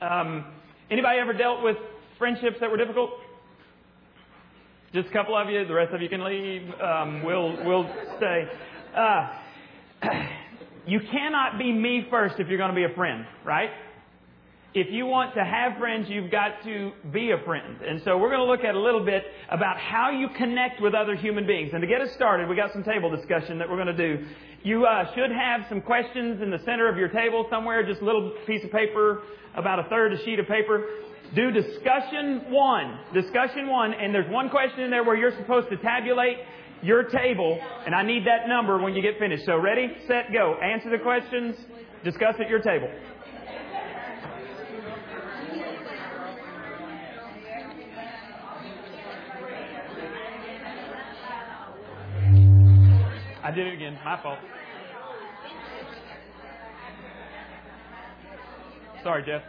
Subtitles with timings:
[0.00, 0.44] Um,
[0.90, 1.76] anybody ever dealt with
[2.18, 3.10] friendships that were difficult?
[4.92, 5.66] Just a couple of you.
[5.66, 6.62] The rest of you can leave.
[6.80, 8.48] Um, we'll we'll stay.
[8.96, 9.28] Uh,
[10.86, 13.70] you cannot be me first if you're going to be a friend, right?
[14.74, 17.80] If you want to have friends, you've got to be a friend.
[17.80, 20.92] And so we're going to look at a little bit about how you connect with
[20.92, 21.70] other human beings.
[21.72, 24.26] And to get us started, we got some table discussion that we're going to do.
[24.62, 28.04] You uh, should have some questions in the center of your table somewhere, just a
[28.04, 29.22] little piece of paper,
[29.54, 30.84] about a third a sheet of paper.
[31.34, 32.98] Do discussion one.
[33.14, 36.36] Discussion one, and there's one question in there where you're supposed to tabulate
[36.82, 39.46] your table, and I need that number when you get finished.
[39.46, 40.54] So ready, set, go.
[40.62, 41.56] Answer the questions,
[42.04, 42.88] discuss at your table.
[53.48, 53.98] I did it again.
[54.04, 54.38] My fault.
[59.02, 59.42] Sorry, Jeff.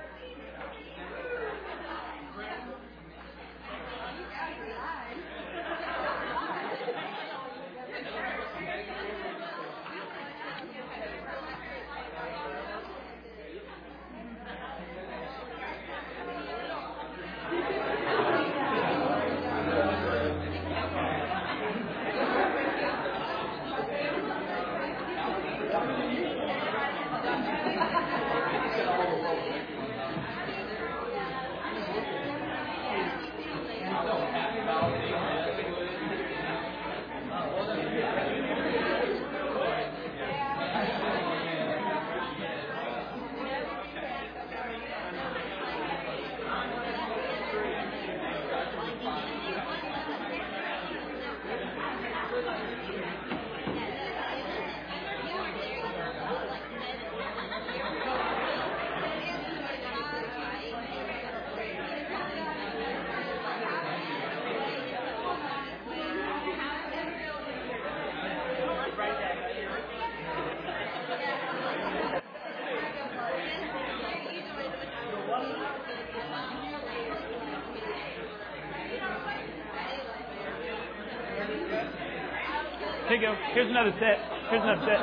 [83.54, 84.20] Here's another set.
[84.50, 85.00] Here's another set.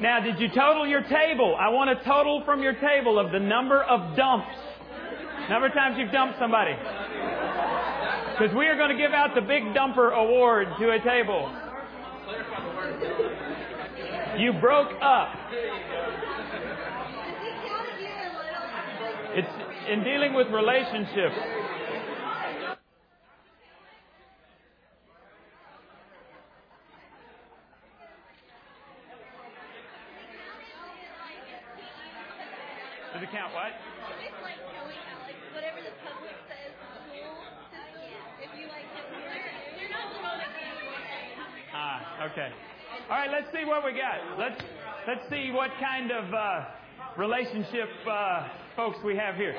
[0.00, 1.56] Now, did you total your table?
[1.58, 4.56] I want a total from your table of the number of dumps.
[5.50, 6.72] Number of times you've dumped somebody.
[8.38, 11.50] Because we are going to give out the Big Dumper Award to a table.
[14.38, 15.34] You broke up.
[19.38, 19.46] It's
[19.86, 21.38] in dealing with relationships.
[33.14, 33.70] Does it count what?
[34.18, 36.74] It's like going out, like whatever the public says
[37.06, 37.38] school.
[38.42, 38.90] If you like
[39.78, 40.58] you're not supposed to
[41.74, 42.50] Ah, okay.
[43.08, 44.18] All right, let's see what we got.
[44.36, 44.60] Let's
[45.06, 46.64] let's see what kind of uh,
[47.16, 48.48] relationship uh,
[48.78, 49.58] folks we have here.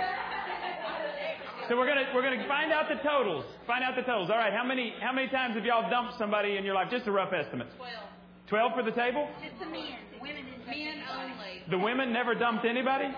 [1.68, 3.44] So we're gonna we're gonna find out the totals.
[3.68, 4.30] Find out the totals.
[4.32, 6.88] All right, how many how many times have y'all dumped somebody in your life?
[6.90, 7.68] Just a rough estimate.
[7.76, 8.08] Twelve.
[8.48, 9.28] Twelve for the table.
[9.44, 10.00] It's the men.
[10.22, 11.68] Women is men only.
[11.70, 13.14] The women never dumped anybody?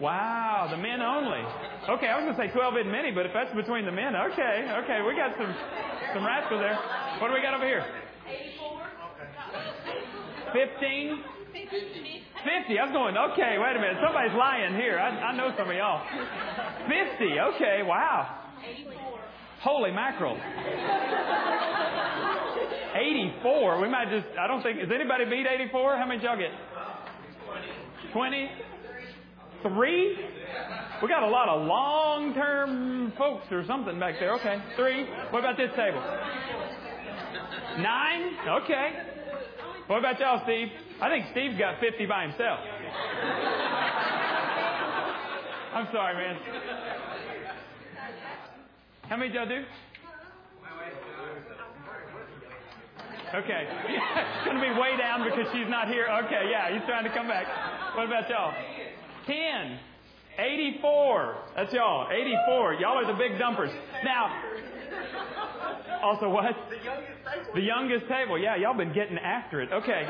[0.00, 1.40] Wow, the men only.
[1.96, 4.16] Okay, I was going to say 12 isn't many, but if that's between the men,
[4.16, 5.54] okay, okay, we got some
[6.14, 6.74] some rascal there.
[7.20, 7.84] What do we got over here?
[8.26, 8.82] Eighty-four.
[10.52, 11.24] 15?
[12.44, 12.78] 50.
[12.78, 13.98] I was going, okay, wait a minute.
[14.04, 14.98] Somebody's lying here.
[14.98, 16.02] I, I know some of y'all.
[16.86, 17.40] 50.
[17.54, 18.50] Okay, wow.
[18.62, 18.94] 84.
[19.62, 20.36] Holy mackerel.
[22.94, 23.80] 84.
[23.80, 25.96] We might just, I don't think, does anybody beat 84?
[25.96, 26.50] How many y'all get?
[28.12, 28.50] 20?
[29.62, 30.16] Three?
[31.00, 34.34] We got a lot of long term folks or something back there.
[34.34, 34.58] Okay.
[34.76, 35.06] Three.
[35.30, 36.02] What about this table?
[37.78, 38.34] Nine?
[38.62, 38.90] Okay.
[39.86, 40.68] What about y'all, Steve?
[41.02, 42.60] I think Steve's got 50 by himself.
[45.74, 46.38] I'm sorry, man.
[49.08, 49.64] How many did y'all do?
[53.34, 53.66] Okay.
[53.66, 56.06] it's going to be way down because she's not here.
[56.24, 57.46] Okay, yeah, he's trying to come back.
[57.96, 58.54] What about y'all?
[59.26, 59.80] 10.
[60.38, 61.36] 84.
[61.56, 62.12] That's y'all.
[62.12, 62.74] 84.
[62.74, 63.72] Y'all are the big dumpers.
[64.04, 64.40] Now,
[66.02, 66.54] also what?
[66.70, 67.54] The youngest table.
[67.54, 68.38] The youngest table.
[68.38, 69.72] Yeah, y'all been getting after it.
[69.72, 70.06] Okay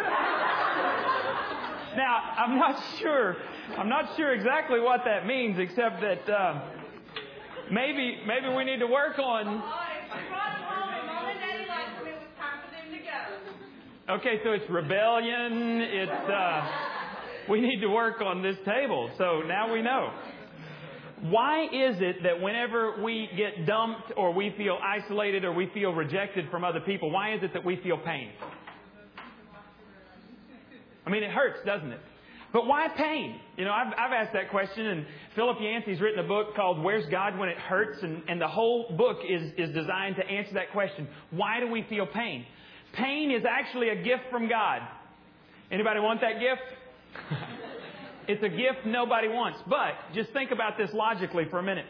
[1.96, 3.36] now, I'm not sure.
[3.76, 6.60] I'm not sure exactly what that means, except that uh,
[7.70, 9.62] maybe maybe we need to work on.
[14.10, 15.80] Okay, so it's rebellion.
[15.80, 16.68] It's uh,
[17.48, 19.10] we need to work on this table.
[19.16, 20.12] So now we know.
[21.22, 25.92] Why is it that whenever we get dumped or we feel isolated or we feel
[25.92, 28.30] rejected from other people, why is it that we feel pain?
[31.06, 32.00] I mean, it hurts, doesn't it?
[32.52, 33.40] But why pain?
[33.56, 37.06] You know, I've, I've asked that question, and Philip Yancey's written a book called Where's
[37.10, 38.02] God When It Hurts?
[38.02, 41.08] And, and the whole book is, is designed to answer that question.
[41.30, 42.44] Why do we feel pain?
[42.92, 44.82] Pain is actually a gift from God.
[45.70, 47.30] Anybody want that gift?
[48.28, 49.58] it's a gift nobody wants.
[49.66, 51.86] But just think about this logically for a minute.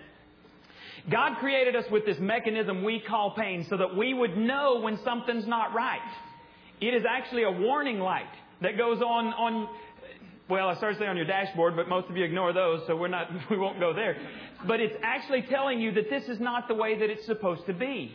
[1.11, 4.97] God created us with this mechanism we call pain so that we would know when
[5.05, 5.99] something's not right.
[6.81, 8.31] It is actually a warning light
[8.63, 9.69] that goes on on
[10.49, 12.97] well, I started to say on your dashboard, but most of you ignore those, so
[12.97, 14.17] we're not we won't go there.
[14.67, 17.73] But it's actually telling you that this is not the way that it's supposed to
[17.73, 18.15] be.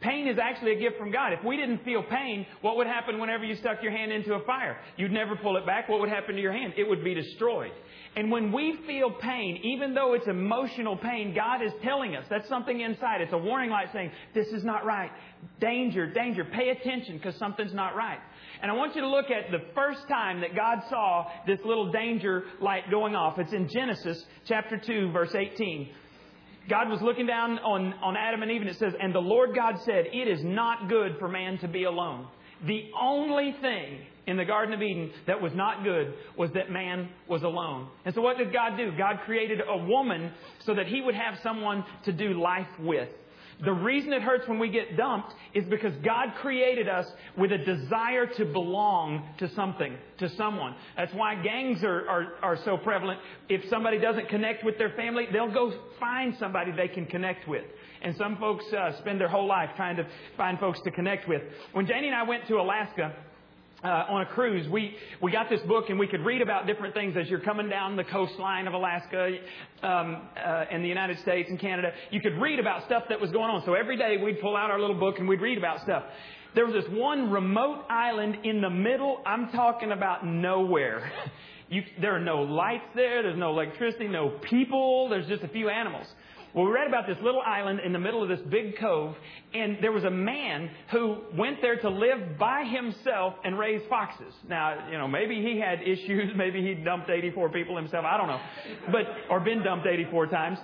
[0.00, 1.34] Pain is actually a gift from God.
[1.34, 4.42] If we didn't feel pain, what would happen whenever you stuck your hand into a
[4.44, 4.78] fire?
[4.96, 5.90] You'd never pull it back.
[5.90, 6.72] What would happen to your hand?
[6.78, 7.72] It would be destroyed.
[8.16, 12.48] And when we feel pain, even though it's emotional pain, God is telling us that's
[12.48, 13.20] something inside.
[13.20, 15.10] It's a warning light saying, this is not right.
[15.60, 16.44] Danger, danger.
[16.46, 18.18] Pay attention because something's not right.
[18.62, 21.90] And I want you to look at the first time that God saw this little
[21.90, 23.38] danger light going off.
[23.38, 25.88] It's in Genesis chapter 2, verse 18.
[26.68, 29.54] God was looking down on, on Adam and Eve, and it says, And the Lord
[29.54, 32.28] God said, It is not good for man to be alone.
[32.66, 37.08] The only thing in the Garden of Eden that was not good was that man
[37.26, 37.88] was alone.
[38.04, 38.92] And so what did God do?
[38.96, 43.08] God created a woman so that he would have someone to do life with.
[43.62, 47.58] The reason it hurts when we get dumped is because God created us with a
[47.58, 50.74] desire to belong to something, to someone.
[50.96, 53.20] That's why gangs are, are, are so prevalent.
[53.48, 57.64] If somebody doesn't connect with their family, they'll go find somebody they can connect with.
[58.02, 61.42] And some folks uh, spend their whole life trying to find folks to connect with.
[61.72, 63.14] When Janie and I went to Alaska,
[63.82, 66.94] uh, on a cruise, we, we got this book and we could read about different
[66.94, 69.38] things as you're coming down the coastline of Alaska
[69.82, 71.92] um, uh, and the United States and Canada.
[72.10, 73.62] You could read about stuff that was going on.
[73.64, 76.04] So every day we'd pull out our little book and we'd read about stuff.
[76.54, 79.22] There was this one remote island in the middle.
[79.24, 81.10] I'm talking about nowhere.
[81.72, 83.22] You, there are no lights there.
[83.22, 85.08] There's no electricity, no people.
[85.08, 86.04] There's just a few animals.
[86.54, 89.14] Well, we read about this little island in the middle of this big cove,
[89.54, 94.34] and there was a man who went there to live by himself and raise foxes.
[94.48, 98.26] Now, you know, maybe he had issues, maybe he dumped 84 people himself, I don't
[98.26, 98.40] know.
[98.90, 100.58] But, or been dumped 84 times.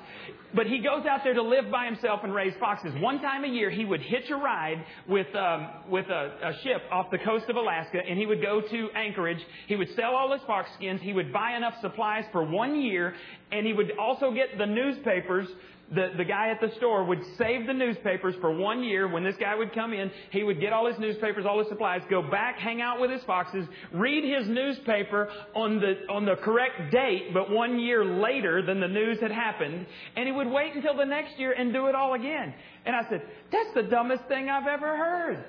[0.54, 2.92] But he goes out there to live by himself and raise foxes.
[3.00, 6.82] One time a year, he would hitch a ride with, um, with a, a ship
[6.90, 9.40] off the coast of Alaska, and he would go to Anchorage.
[9.68, 11.00] He would sell all his fox skins.
[11.02, 13.14] He would buy enough supplies for one year,
[13.52, 15.48] and he would also get the newspapers
[15.94, 19.06] the, the guy at the store would save the newspapers for one year.
[19.06, 22.02] When this guy would come in, he would get all his newspapers, all his supplies,
[22.10, 26.90] go back, hang out with his foxes, read his newspaper on the, on the correct
[26.90, 29.86] date, but one year later than the news had happened,
[30.16, 32.52] and he would wait until the next year and do it all again.
[32.84, 33.22] And I said,
[33.52, 35.44] that's the dumbest thing I've ever heard.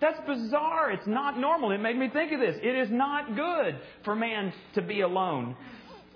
[0.00, 0.90] That's bizarre.
[0.90, 1.70] It's not normal.
[1.70, 2.56] It made me think of this.
[2.62, 5.56] It is not good for man to be alone.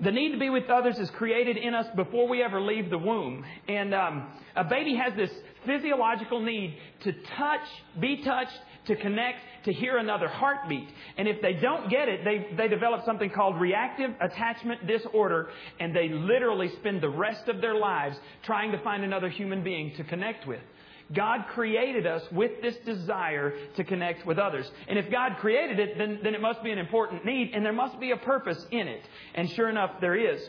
[0.01, 2.99] The need to be with others is created in us before we ever leave the
[2.99, 3.45] womb.
[3.67, 5.31] And um, a baby has this
[5.67, 7.67] physiological need to touch,
[7.99, 10.89] be touched, to connect, to hear another heartbeat.
[11.17, 15.95] And if they don't get it, they, they develop something called reactive attachment disorder, and
[15.95, 20.05] they literally spend the rest of their lives trying to find another human being to
[20.05, 20.61] connect with.
[21.15, 24.71] God created us with this desire to connect with others.
[24.89, 27.73] And if God created it, then, then it must be an important need and there
[27.73, 29.03] must be a purpose in it.
[29.35, 30.41] And sure enough, there is.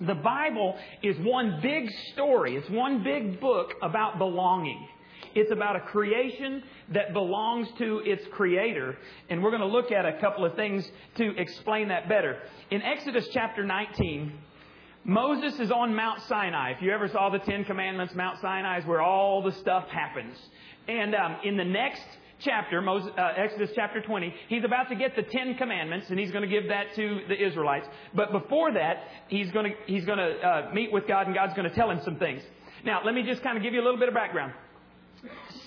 [0.00, 2.56] The Bible is one big story.
[2.56, 4.86] It's one big book about belonging.
[5.34, 8.96] It's about a creation that belongs to its creator.
[9.28, 12.38] And we're going to look at a couple of things to explain that better.
[12.70, 14.32] In Exodus chapter 19,
[15.08, 16.72] Moses is on Mount Sinai.
[16.72, 20.36] If you ever saw the Ten Commandments, Mount Sinai is where all the stuff happens.
[20.86, 22.02] And um, in the next
[22.40, 26.30] chapter, Moses, uh, Exodus chapter 20, he's about to get the Ten Commandments, and he's
[26.30, 27.86] going to give that to the Israelites.
[28.14, 31.54] But before that, he's going to, he's going to uh, meet with God, and God's
[31.54, 32.42] going to tell him some things.
[32.84, 34.52] Now, let me just kind of give you a little bit of background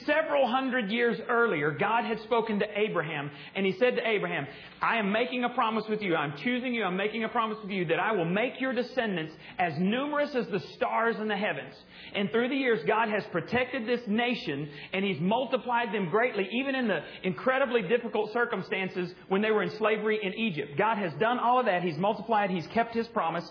[0.06, 4.48] several hundred years earlier, God had spoken to Abraham, and he said to Abraham,
[4.82, 6.16] I am making a promise with you.
[6.16, 6.84] I'm choosing you.
[6.84, 10.48] I'm making a promise with you that I will make your descendants as numerous as
[10.48, 11.76] the stars in the heavens.
[12.16, 16.76] And through the years, God has protected this nation, and he's multiplied them greatly, even
[16.76, 20.78] in the incredibly difficult circumstances when they were in slavery in Egypt.
[20.78, 21.84] God has done all of that.
[21.84, 22.50] He's multiplied.
[22.50, 23.50] He's kept his promise.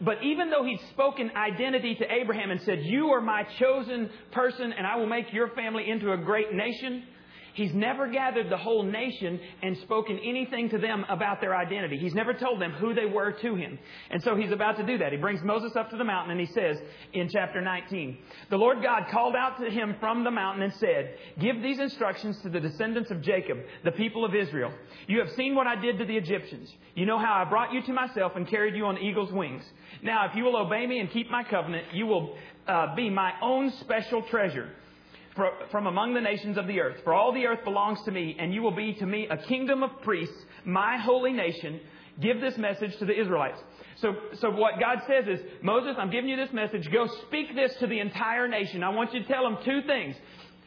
[0.00, 4.72] But even though he'd spoken identity to Abraham and said, You are my chosen person
[4.72, 7.04] and I will make your family into a great nation,
[7.60, 11.98] He's never gathered the whole nation and spoken anything to them about their identity.
[11.98, 13.78] He's never told them who they were to him.
[14.08, 15.12] And so he's about to do that.
[15.12, 16.78] He brings Moses up to the mountain and he says
[17.12, 18.16] in chapter 19,
[18.48, 22.40] The Lord God called out to him from the mountain and said, Give these instructions
[22.40, 24.72] to the descendants of Jacob, the people of Israel.
[25.06, 26.72] You have seen what I did to the Egyptians.
[26.94, 29.64] You know how I brought you to myself and carried you on eagle's wings.
[30.02, 33.34] Now, if you will obey me and keep my covenant, you will uh, be my
[33.42, 34.70] own special treasure
[35.70, 36.98] from among the nations of the earth.
[37.04, 39.82] For all the earth belongs to me, and you will be to me a kingdom
[39.82, 41.80] of priests, my holy nation.
[42.20, 43.58] Give this message to the Israelites.
[43.96, 46.90] So, so what God says is, Moses, I'm giving you this message.
[46.92, 48.82] Go speak this to the entire nation.
[48.82, 50.16] I want you to tell them two things.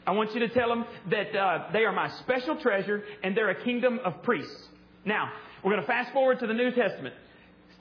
[0.06, 3.50] I want you to tell them that uh, they are my special treasure and they're
[3.50, 4.68] a kingdom of priests.
[5.06, 5.32] Now,
[5.64, 7.16] we're going to fast forward to the New Testament.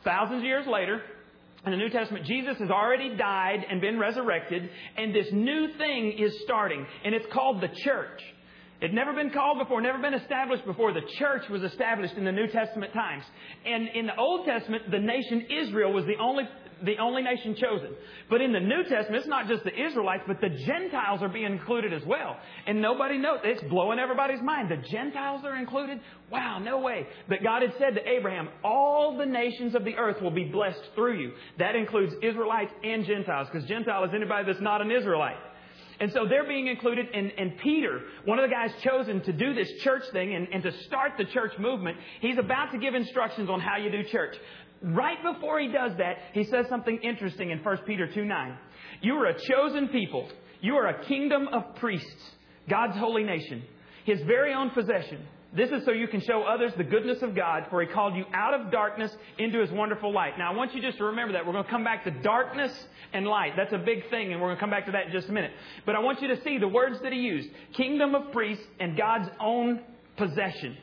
[0.05, 1.03] Thousands of years later,
[1.65, 6.19] in the New Testament, Jesus has already died and been resurrected, and this new thing
[6.19, 8.21] is starting, and it's called the church.
[8.81, 10.93] It never been called before, never been established before.
[10.93, 13.23] The church was established in the New Testament times.
[13.65, 16.49] And in the Old Testament, the nation Israel was the only
[16.85, 17.91] the only nation chosen.
[18.29, 21.47] But in the New Testament, it's not just the Israelites, but the Gentiles are being
[21.47, 22.37] included as well.
[22.67, 23.41] And nobody knows.
[23.45, 24.71] It's blowing everybody's mind.
[24.71, 26.01] The Gentiles are included?
[26.31, 27.07] Wow, no way.
[27.29, 30.83] But God had said to Abraham, all the nations of the earth will be blessed
[30.95, 31.33] through you.
[31.59, 35.37] That includes Israelites and Gentiles, because Gentile is anybody that's not an Israelite.
[36.01, 37.07] And so they're being included.
[37.15, 40.63] And, and, Peter, one of the guys chosen to do this church thing and, and
[40.65, 44.35] to start the church movement, he's about to give instructions on how you do church.
[44.83, 48.59] Right before he does that, he says something interesting in 1 Peter 2 9.
[49.01, 50.29] You are a chosen people.
[50.61, 52.31] You are a kingdom of priests,
[52.69, 53.63] God's holy nation,
[54.05, 55.27] his very own possession.
[55.55, 58.25] This is so you can show others the goodness of God, for He called you
[58.33, 60.39] out of darkness into His wonderful light.
[60.39, 61.45] Now, I want you just to remember that.
[61.45, 62.73] We're going to come back to darkness
[63.13, 63.53] and light.
[63.55, 65.33] That's a big thing, and we're going to come back to that in just a
[65.33, 65.51] minute.
[65.85, 68.97] But I want you to see the words that He used kingdom of priests and
[68.97, 69.83] God's own
[70.17, 70.79] possession.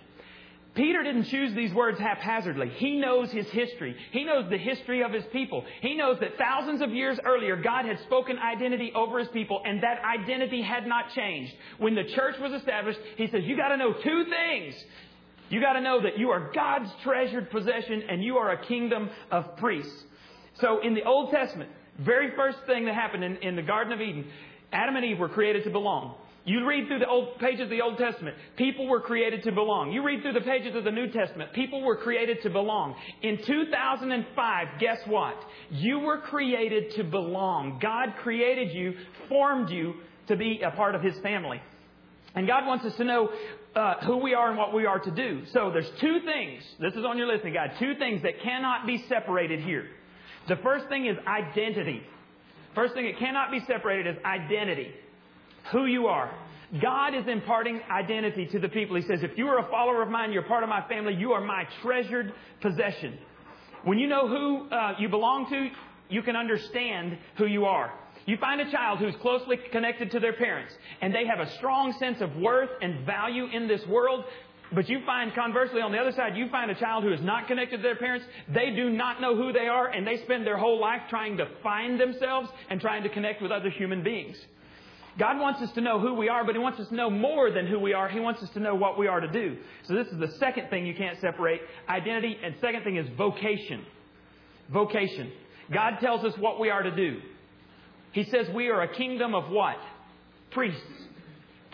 [0.75, 2.69] Peter didn't choose these words haphazardly.
[2.69, 3.95] He knows his history.
[4.11, 5.65] He knows the history of his people.
[5.81, 9.81] He knows that thousands of years earlier, God had spoken identity over his people, and
[9.81, 11.53] that identity had not changed.
[11.79, 14.75] When the church was established, he says, You got to know two things.
[15.49, 19.09] You got to know that you are God's treasured possession and you are a kingdom
[19.31, 20.03] of priests.
[20.61, 23.99] So in the Old Testament, very first thing that happened in, in the Garden of
[23.99, 24.27] Eden,
[24.71, 26.15] Adam and Eve were created to belong.
[26.45, 29.91] You read through the old pages of the Old Testament, people were created to belong.
[29.91, 32.95] You read through the pages of the New Testament, people were created to belong.
[33.21, 35.35] In 2005, guess what?
[35.69, 37.79] You were created to belong.
[37.81, 38.95] God created you,
[39.27, 39.95] formed you
[40.27, 41.61] to be a part of His family.
[42.35, 43.29] And God wants us to know
[43.75, 45.43] uh, who we are and what we are to do.
[45.51, 46.63] So there's two things.
[46.79, 47.73] This is on your listening guide.
[47.79, 49.87] Two things that cannot be separated here.
[50.47, 52.01] The first thing is identity.
[52.75, 54.93] First thing that cannot be separated is identity
[55.71, 56.31] who you are.
[56.81, 58.95] God is imparting identity to the people.
[58.95, 61.31] He says, if you are a follower of mine, you're part of my family, you
[61.31, 63.17] are my treasured possession.
[63.83, 65.69] When you know who uh, you belong to,
[66.09, 67.91] you can understand who you are.
[68.25, 71.93] You find a child who's closely connected to their parents, and they have a strong
[71.93, 74.25] sense of worth and value in this world.
[74.71, 77.47] But you find, conversely, on the other side, you find a child who is not
[77.47, 78.25] connected to their parents.
[78.53, 81.47] They do not know who they are, and they spend their whole life trying to
[81.63, 84.37] find themselves and trying to connect with other human beings.
[85.19, 87.51] God wants us to know who we are, but He wants us to know more
[87.51, 88.07] than who we are.
[88.07, 89.57] He wants us to know what we are to do.
[89.83, 93.85] So this is the second thing you can't separate identity, and second thing is vocation.
[94.71, 95.31] Vocation.
[95.71, 97.19] God tells us what we are to do.
[98.13, 99.77] He says we are a kingdom of what?
[100.51, 100.81] Priests.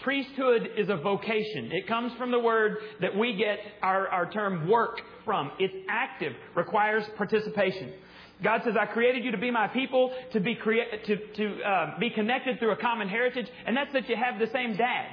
[0.01, 1.71] Priesthood is a vocation.
[1.71, 5.51] It comes from the word that we get our, our term work from.
[5.59, 7.93] It's active, requires participation.
[8.43, 11.99] God says, I created you to be my people, to be, crea- to, to uh,
[11.99, 15.07] be connected through a common heritage, and that's that you have the same dad.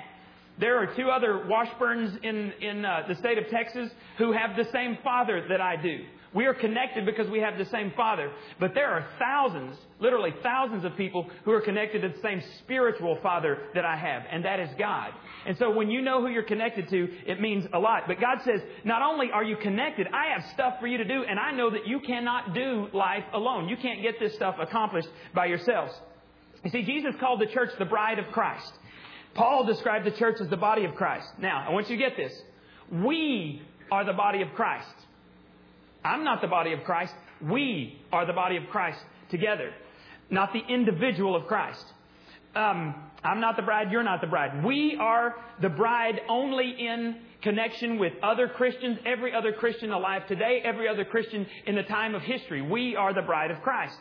[0.58, 4.70] There are two other Washburns in, in uh, the state of Texas who have the
[4.70, 6.04] same father that I do.
[6.34, 8.32] We are connected because we have the same Father.
[8.58, 13.18] But there are thousands, literally thousands of people who are connected to the same spiritual
[13.22, 15.12] Father that I have, and that is God.
[15.46, 18.04] And so when you know who you're connected to, it means a lot.
[18.06, 21.24] But God says, not only are you connected, I have stuff for you to do,
[21.24, 23.68] and I know that you cannot do life alone.
[23.68, 25.92] You can't get this stuff accomplished by yourselves.
[26.64, 28.72] You see, Jesus called the church the bride of Christ.
[29.34, 31.26] Paul described the church as the body of Christ.
[31.38, 32.32] Now, I want you to get this.
[32.90, 34.94] We are the body of Christ.
[36.04, 37.14] I'm not the body of Christ.
[37.40, 39.72] We are the body of Christ together,
[40.30, 41.84] not the individual of Christ.
[42.54, 42.94] Um,
[43.24, 44.64] I'm not the bride, you're not the bride.
[44.64, 50.60] We are the bride only in connection with other Christians, every other Christian alive today,
[50.64, 52.62] every other Christian in the time of history.
[52.62, 53.96] We are the bride of Christ.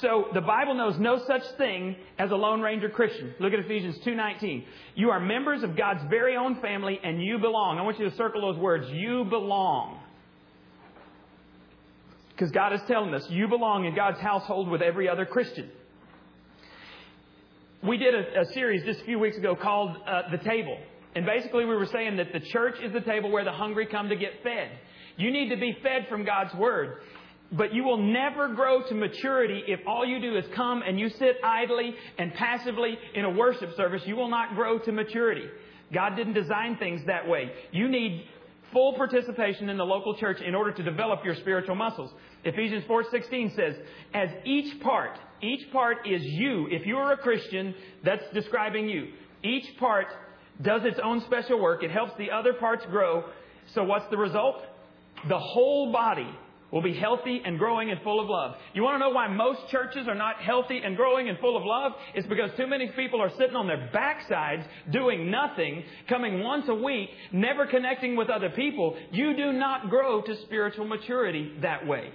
[0.00, 3.34] So the Bible knows no such thing as a Lone Ranger Christian.
[3.40, 4.64] Look at Ephesians 2:19.
[4.94, 7.78] You are members of God's very own family and you belong.
[7.78, 8.88] I want you to circle those words.
[8.90, 9.97] You belong.
[12.38, 15.68] Because God is telling us you belong in God's household with every other Christian.
[17.82, 20.78] We did a, a series just a few weeks ago called uh, The Table.
[21.16, 24.08] And basically, we were saying that the church is the table where the hungry come
[24.10, 24.70] to get fed.
[25.16, 26.98] You need to be fed from God's Word.
[27.50, 31.08] But you will never grow to maturity if all you do is come and you
[31.08, 34.02] sit idly and passively in a worship service.
[34.06, 35.48] You will not grow to maturity.
[35.92, 37.50] God didn't design things that way.
[37.72, 38.26] You need
[38.72, 42.12] full participation in the local church in order to develop your spiritual muscles.
[42.44, 43.76] Ephesians 4:16 says,
[44.14, 46.68] "As each part, each part is you.
[46.70, 49.12] If you are a Christian, that's describing you.
[49.42, 50.08] Each part
[50.62, 51.82] does its own special work.
[51.82, 53.24] It helps the other parts grow.
[53.66, 54.64] So what's the result?
[55.28, 56.28] The whole body
[56.70, 58.54] will be healthy and growing and full of love.
[58.74, 61.64] You want to know why most churches are not healthy and growing and full of
[61.64, 61.92] love?
[62.14, 66.74] It's because too many people are sitting on their backsides doing nothing, coming once a
[66.74, 68.96] week, never connecting with other people.
[69.10, 72.10] You do not grow to spiritual maturity that way.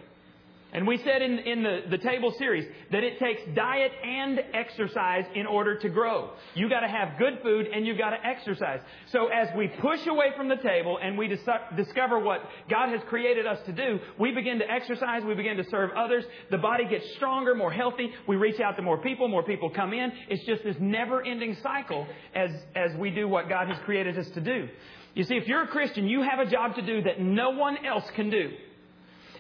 [0.74, 5.24] And we said in, in the, the table series that it takes diet and exercise
[5.36, 6.32] in order to grow.
[6.56, 8.80] You gotta have good food and you gotta exercise.
[9.12, 11.40] So as we push away from the table and we dis-
[11.78, 15.70] discover what God has created us to do, we begin to exercise, we begin to
[15.70, 19.44] serve others, the body gets stronger, more healthy, we reach out to more people, more
[19.44, 20.12] people come in.
[20.28, 24.30] It's just this never ending cycle as, as we do what God has created us
[24.32, 24.68] to do.
[25.14, 27.86] You see, if you're a Christian, you have a job to do that no one
[27.86, 28.50] else can do.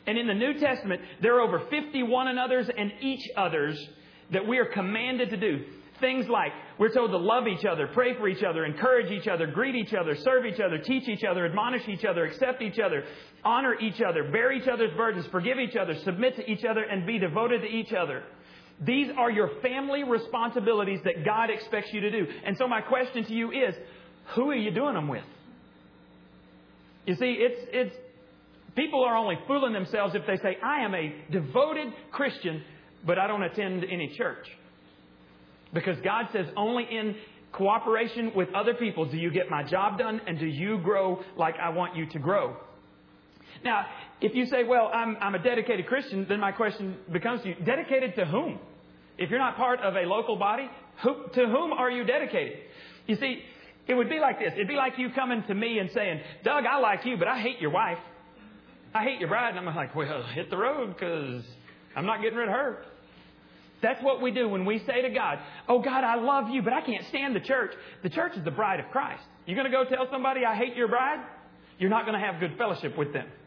[0.05, 3.77] And in the New Testament, there are over 50 one another's and each others
[4.31, 5.65] that we are commanded to do.
[5.99, 9.47] Things like we're told to love each other, pray for each other, encourage each other,
[9.47, 13.05] greet each other, serve each other, teach each other, admonish each other, accept each other,
[13.45, 17.05] honor each other, bear each other's burdens, forgive each other, submit to each other, and
[17.05, 18.23] be devoted to each other.
[18.81, 22.27] These are your family responsibilities that God expects you to do.
[22.43, 23.75] And so my question to you is,
[24.35, 25.23] who are you doing them with?
[27.05, 27.95] You see, it's, it's,
[28.75, 32.63] People are only fooling themselves if they say, I am a devoted Christian,
[33.05, 34.47] but I don't attend any church.
[35.73, 37.15] Because God says only in
[37.51, 41.55] cooperation with other people do you get my job done and do you grow like
[41.61, 42.57] I want you to grow.
[43.63, 43.85] Now,
[44.19, 47.55] if you say, well, I'm, I'm a dedicated Christian, then my question becomes to you,
[47.63, 48.59] dedicated to whom?
[49.17, 50.67] If you're not part of a local body,
[51.03, 52.57] who, to whom are you dedicated?
[53.05, 53.43] You see,
[53.87, 54.53] it would be like this.
[54.53, 57.39] It'd be like you coming to me and saying, Doug, I like you, but I
[57.39, 57.99] hate your wife.
[58.93, 59.55] I hate your bride.
[59.55, 61.43] And I'm like, well, hit the road because
[61.95, 62.85] I'm not getting rid of her.
[63.81, 66.71] That's what we do when we say to God, Oh God, I love you, but
[66.71, 67.71] I can't stand the church.
[68.01, 69.21] The church is the bride of Christ.
[69.45, 71.19] You're going to go tell somebody I hate your bride?
[71.77, 73.27] You're not going to have good fellowship with them.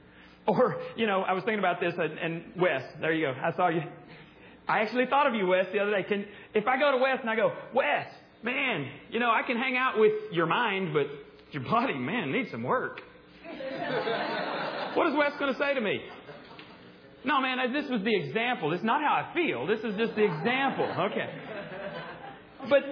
[0.48, 3.32] Or, you know, I was thinking about this and, and Wes, there you go.
[3.32, 3.82] I saw you.
[4.68, 6.04] I actually thought of you, Wes, the other day.
[6.04, 8.06] Can, if I go to Wes and I go, Wes,
[8.44, 11.08] man, you know, I can hang out with your mind, but
[11.50, 13.00] your body, man, needs some work.
[14.96, 16.00] What is Wes going to say to me?
[17.22, 18.70] No, man, this was the example.
[18.70, 19.66] This is not how I feel.
[19.66, 20.86] This is just the example.
[21.10, 21.28] Okay.
[22.70, 22.82] But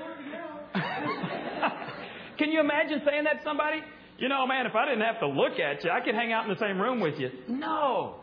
[2.38, 3.78] can you imagine saying that to somebody?
[4.18, 6.44] You know, man, if I didn't have to look at you, I could hang out
[6.44, 7.30] in the same room with you.
[7.48, 8.16] No.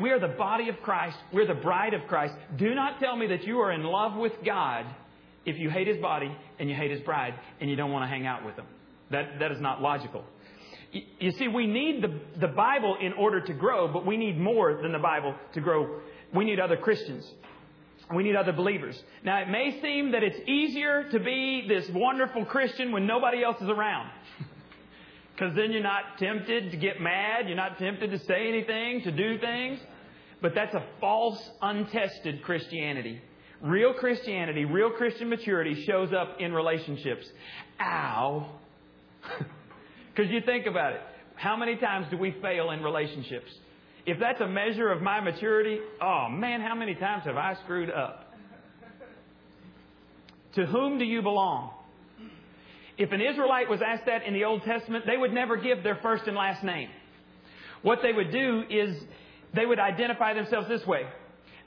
[0.00, 1.18] We are the body of Christ.
[1.34, 2.32] We're the bride of Christ.
[2.56, 4.86] Do not tell me that you are in love with God
[5.44, 8.08] if you hate His body and you hate His bride and you don't want to
[8.08, 8.66] hang out with Him.
[9.10, 10.24] That, that is not logical.
[10.92, 14.80] You see, we need the, the Bible in order to grow, but we need more
[14.80, 16.00] than the Bible to grow.
[16.32, 17.28] We need other Christians.
[18.14, 19.02] We need other believers.
[19.24, 23.60] Now, it may seem that it's easier to be this wonderful Christian when nobody else
[23.60, 24.10] is around.
[25.34, 27.46] Because then you're not tempted to get mad.
[27.46, 29.78] You're not tempted to say anything, to do things.
[30.40, 33.20] But that's a false, untested Christianity.
[33.60, 37.26] Real Christianity, real Christian maturity shows up in relationships.
[37.80, 38.46] Ow.
[40.16, 41.00] Because you think about it.
[41.34, 43.50] How many times do we fail in relationships?
[44.06, 47.90] If that's a measure of my maturity, oh man, how many times have I screwed
[47.90, 48.32] up?
[50.54, 51.70] To whom do you belong?
[52.96, 55.96] If an Israelite was asked that in the Old Testament, they would never give their
[55.96, 56.88] first and last name.
[57.82, 58.96] What they would do is
[59.54, 61.02] they would identify themselves this way.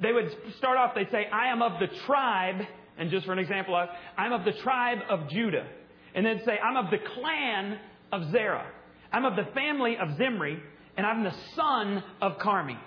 [0.01, 2.61] They would start off, they'd say, I am of the tribe,
[2.97, 3.75] and just for an example,
[4.17, 5.67] I'm of the tribe of Judah.
[6.15, 7.77] And then say, I'm of the clan
[8.11, 8.65] of Zerah.
[9.11, 10.59] I'm of the family of Zimri,
[10.97, 12.77] and I'm the son of Carmi.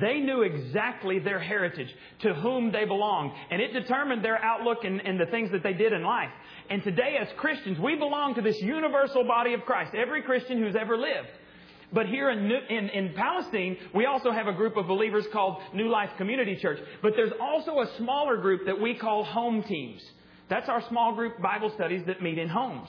[0.00, 1.88] They knew exactly their heritage,
[2.20, 5.72] to whom they belonged, and it determined their outlook and, and, the things that they
[5.72, 6.30] did in life.
[6.68, 10.74] And today, as Christians, we belong to this universal body of Christ, every Christian who's
[10.74, 11.28] ever lived.
[11.92, 15.88] But here in, in, in Palestine, we also have a group of believers called New
[15.88, 16.80] Life Community Church.
[17.00, 20.02] But there's also a smaller group that we call home teams.
[20.48, 22.88] That's our small group Bible studies that meet in homes.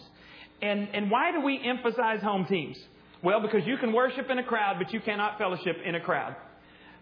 [0.62, 2.78] And, and why do we emphasize home teams?
[3.24, 6.36] Well, because you can worship in a crowd, but you cannot fellowship in a crowd.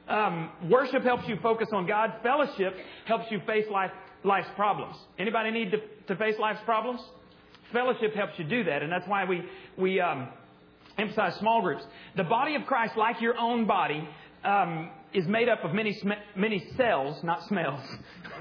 [0.08, 2.14] Um, worship helps you focus on God.
[2.24, 3.92] Fellowship helps you face life,
[4.24, 4.96] life's problems.
[5.18, 7.02] Anybody need to, to face life's problems?
[7.72, 9.44] Fellowship helps you do that, and that's why we
[9.78, 10.28] we um,
[10.98, 11.84] emphasize small groups.
[12.16, 14.08] The body of Christ, like your own body,
[14.44, 17.82] um, is made up of many sm- many cells, not smells.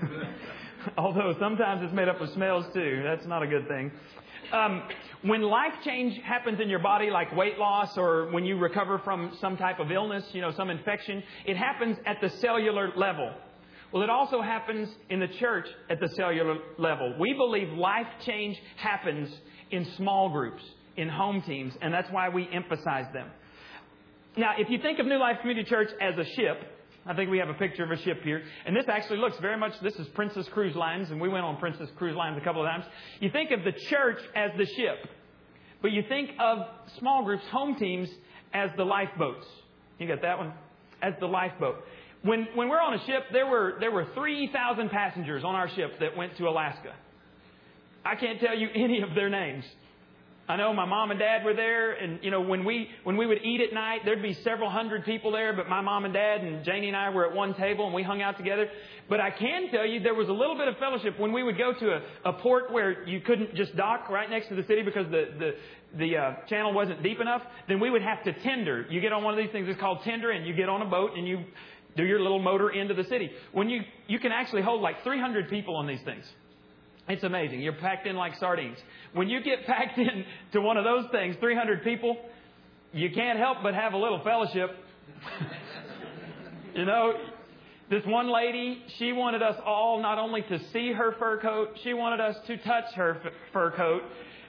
[0.99, 3.03] Although sometimes it's made up of smells too.
[3.05, 3.90] That's not a good thing.
[4.53, 4.83] Um,
[5.23, 9.37] when life change happens in your body, like weight loss or when you recover from
[9.40, 13.33] some type of illness, you know, some infection, it happens at the cellular level.
[13.92, 17.14] Well, it also happens in the church at the cellular level.
[17.18, 19.33] We believe life change happens
[19.71, 20.62] in small groups,
[20.97, 23.29] in home teams, and that's why we emphasize them.
[24.37, 26.57] Now, if you think of New Life Community Church as a ship,
[27.04, 28.42] I think we have a picture of a ship here.
[28.64, 31.56] And this actually looks very much, this is Princess Cruise Lines, and we went on
[31.56, 32.84] Princess Cruise Lines a couple of times.
[33.20, 35.08] You think of the church as the ship,
[35.80, 36.58] but you think of
[36.98, 38.08] small groups, home teams,
[38.54, 39.46] as the lifeboats.
[39.98, 40.52] You got that one?
[41.02, 41.82] As the lifeboat.
[42.22, 45.98] When, when we're on a ship, there were, there were 3,000 passengers on our ship
[45.98, 46.94] that went to Alaska.
[48.04, 49.64] I can't tell you any of their names.
[50.52, 53.24] I know my mom and dad were there, and you know when we when we
[53.24, 56.42] would eat at night, there'd be several hundred people there, but my mom and dad
[56.42, 58.68] and Janie and I were at one table and we hung out together.
[59.08, 61.56] But I can tell you there was a little bit of fellowship when we would
[61.56, 64.82] go to a, a port where you couldn't just dock right next to the city
[64.82, 65.52] because the the
[65.96, 67.40] the uh, channel wasn't deep enough.
[67.66, 68.84] Then we would have to tender.
[68.90, 70.86] You get on one of these things it's called tender, and you get on a
[70.86, 71.46] boat and you
[71.96, 73.30] do your little motor into the city.
[73.52, 76.26] When you you can actually hold like 300 people on these things.
[77.12, 77.61] It's amazing.
[77.61, 78.79] You're packed in like sardines.
[79.12, 82.16] When you get packed in to one of those things, 300 people,
[82.94, 84.70] you can't help but have a little fellowship.
[86.75, 87.12] you know,
[87.90, 91.92] this one lady, she wanted us all not only to see her fur coat, she
[91.92, 93.20] wanted us to touch her
[93.53, 94.01] fur coat.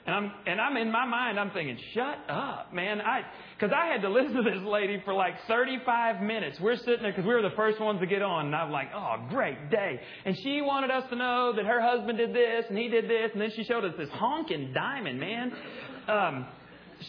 [0.06, 3.00] And I'm, and I'm in my mind, I'm thinking, shut up, man.
[3.00, 3.22] I,
[3.58, 6.60] cause I had to listen to this lady for like 35 minutes.
[6.60, 8.46] We're sitting there cause we were the first ones to get on.
[8.46, 10.00] And I'm like, oh, great day.
[10.26, 13.30] And she wanted us to know that her husband did this and he did this.
[13.32, 15.52] And then she showed us this honking diamond, man.
[16.06, 16.46] Um,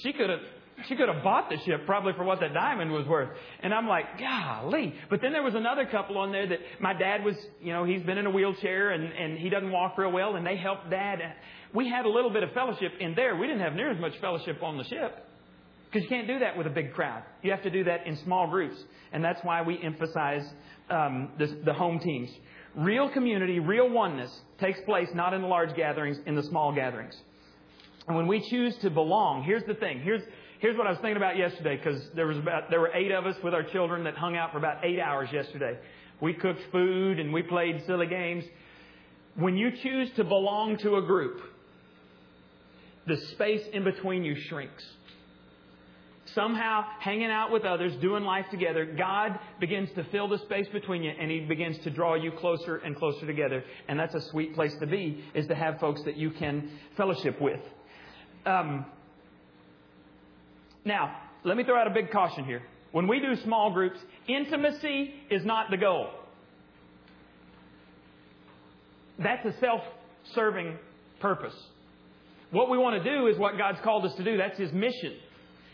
[0.01, 0.39] she could have,
[0.87, 3.29] she could have bought the ship probably for what that diamond was worth.
[3.61, 4.93] And I'm like, golly.
[5.09, 8.03] But then there was another couple on there that my dad was, you know, he's
[8.03, 11.19] been in a wheelchair and, and he doesn't walk real well and they helped dad
[11.75, 13.35] we had a little bit of fellowship in there.
[13.35, 15.27] We didn't have near as much fellowship on the ship.
[15.85, 17.23] Because you can't do that with a big crowd.
[17.41, 18.77] You have to do that in small groups.
[19.13, 20.45] And that's why we emphasize
[20.89, 22.29] um, this, the home teams.
[22.75, 27.15] Real community, real oneness takes place not in the large gatherings, in the small gatherings.
[28.07, 30.01] And when we choose to belong, here's the thing.
[30.01, 30.21] Here's,
[30.59, 33.25] here's what I was thinking about yesterday, because there was about there were eight of
[33.25, 35.77] us with our children that hung out for about eight hours yesterday.
[36.19, 38.43] We cooked food and we played silly games.
[39.35, 41.41] When you choose to belong to a group,
[43.07, 44.83] the space in between you shrinks.
[46.33, 51.03] Somehow, hanging out with others, doing life together, God begins to fill the space between
[51.03, 53.63] you and He begins to draw you closer and closer together.
[53.87, 57.39] And that's a sweet place to be, is to have folks that you can fellowship
[57.39, 57.59] with.
[58.45, 58.85] Um,
[60.83, 62.63] now, let me throw out a big caution here.
[62.91, 66.09] When we do small groups, intimacy is not the goal.
[69.19, 69.81] That's a self
[70.33, 70.77] serving
[71.19, 71.55] purpose.
[72.55, 74.37] What we want to do is what God's called us to do.
[74.37, 75.13] That's His mission.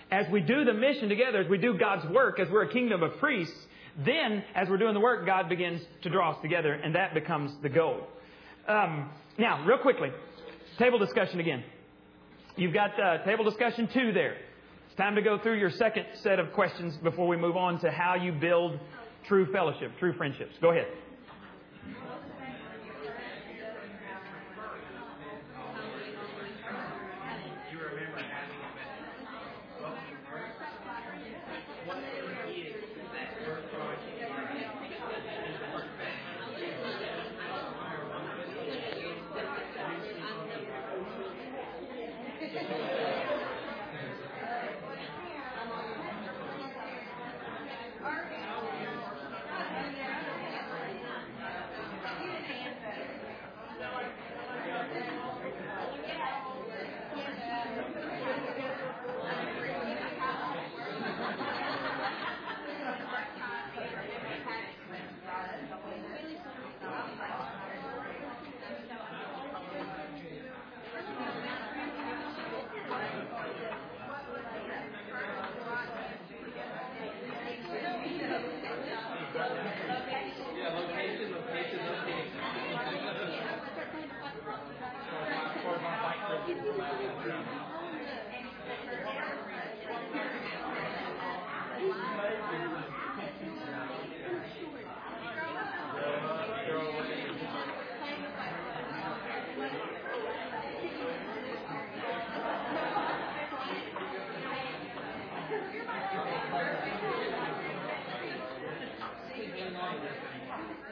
[0.09, 3.03] As we do the mission together, as we do God's work, as we're a kingdom
[3.03, 3.55] of priests,
[4.03, 7.51] then as we're doing the work, God begins to draw us together, and that becomes
[7.61, 8.07] the goal.
[8.67, 10.09] Um, now, real quickly,
[10.79, 11.63] table discussion again.
[12.55, 14.37] You've got uh, table discussion two there.
[14.87, 17.91] It's time to go through your second set of questions before we move on to
[17.91, 18.79] how you build
[19.27, 20.55] true fellowship, true friendships.
[20.59, 20.87] Go ahead.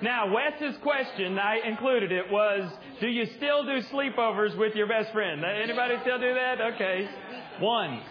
[0.02, 5.12] Now, Wes's question, I included it, was, do you still do sleepovers with your best
[5.12, 5.44] friend?
[5.44, 6.62] Anybody still do that?
[6.76, 7.10] Okay.
[7.60, 8.02] One.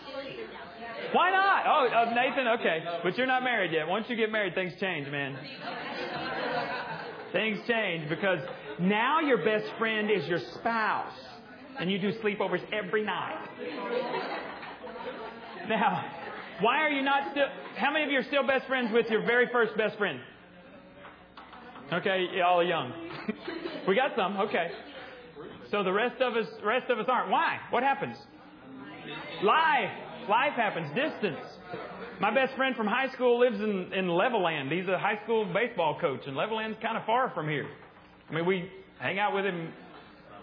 [1.12, 1.64] Why not?
[1.66, 2.85] Oh, uh, Nathan, okay.
[3.03, 3.88] But you're not married yet.
[3.88, 5.38] Once you get married, things change, man.
[7.33, 8.40] Things change because
[8.79, 11.12] now your best friend is your spouse.
[11.81, 13.38] And you do sleepovers every night.
[15.68, 16.05] Now,
[16.61, 17.46] why are you not still,
[17.77, 20.18] how many of you are still best friends with your very first best friend?
[21.90, 22.92] Okay, y'all are young.
[23.88, 24.37] we got some.
[24.37, 24.68] Okay.
[25.70, 27.31] So the rest of us, rest of us aren't.
[27.31, 27.59] Why?
[27.70, 28.14] What happens?
[29.42, 29.90] Life.
[30.29, 30.88] Life happens.
[30.94, 31.40] Distance.
[32.20, 34.70] My best friend from high school lives in, in Levelland.
[34.70, 37.66] He's a high school baseball coach, and Levelland's kind of far from here.
[38.29, 39.72] I mean, we hang out with him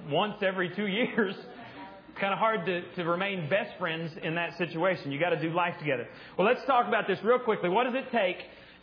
[0.09, 1.35] once every two years.
[1.35, 5.11] It's kind of hard to, to remain best friends in that situation.
[5.11, 6.07] You got to do life together.
[6.39, 7.69] Well, let's talk about this real quickly.
[7.69, 8.37] What does it take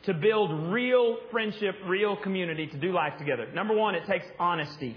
[0.04, 3.46] to build real friendship, real community, to do life together.
[3.54, 4.96] Number one, it takes honesty.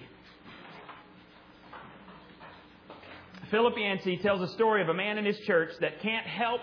[3.52, 6.62] Philip Yancey tells a story of a man in his church that can't help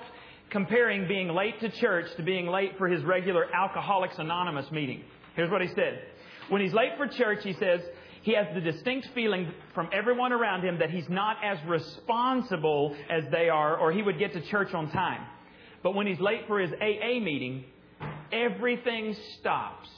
[0.50, 5.02] comparing being late to church to being late for his regular Alcoholics Anonymous meeting.
[5.34, 6.02] Here's what he said.
[6.48, 7.80] When he's late for church, he says,
[8.22, 13.24] he has the distinct feeling from everyone around him that he's not as responsible as
[13.30, 15.26] they are, or he would get to church on time.
[15.82, 17.64] But when he's late for his AA meeting,
[18.32, 19.88] everything stops.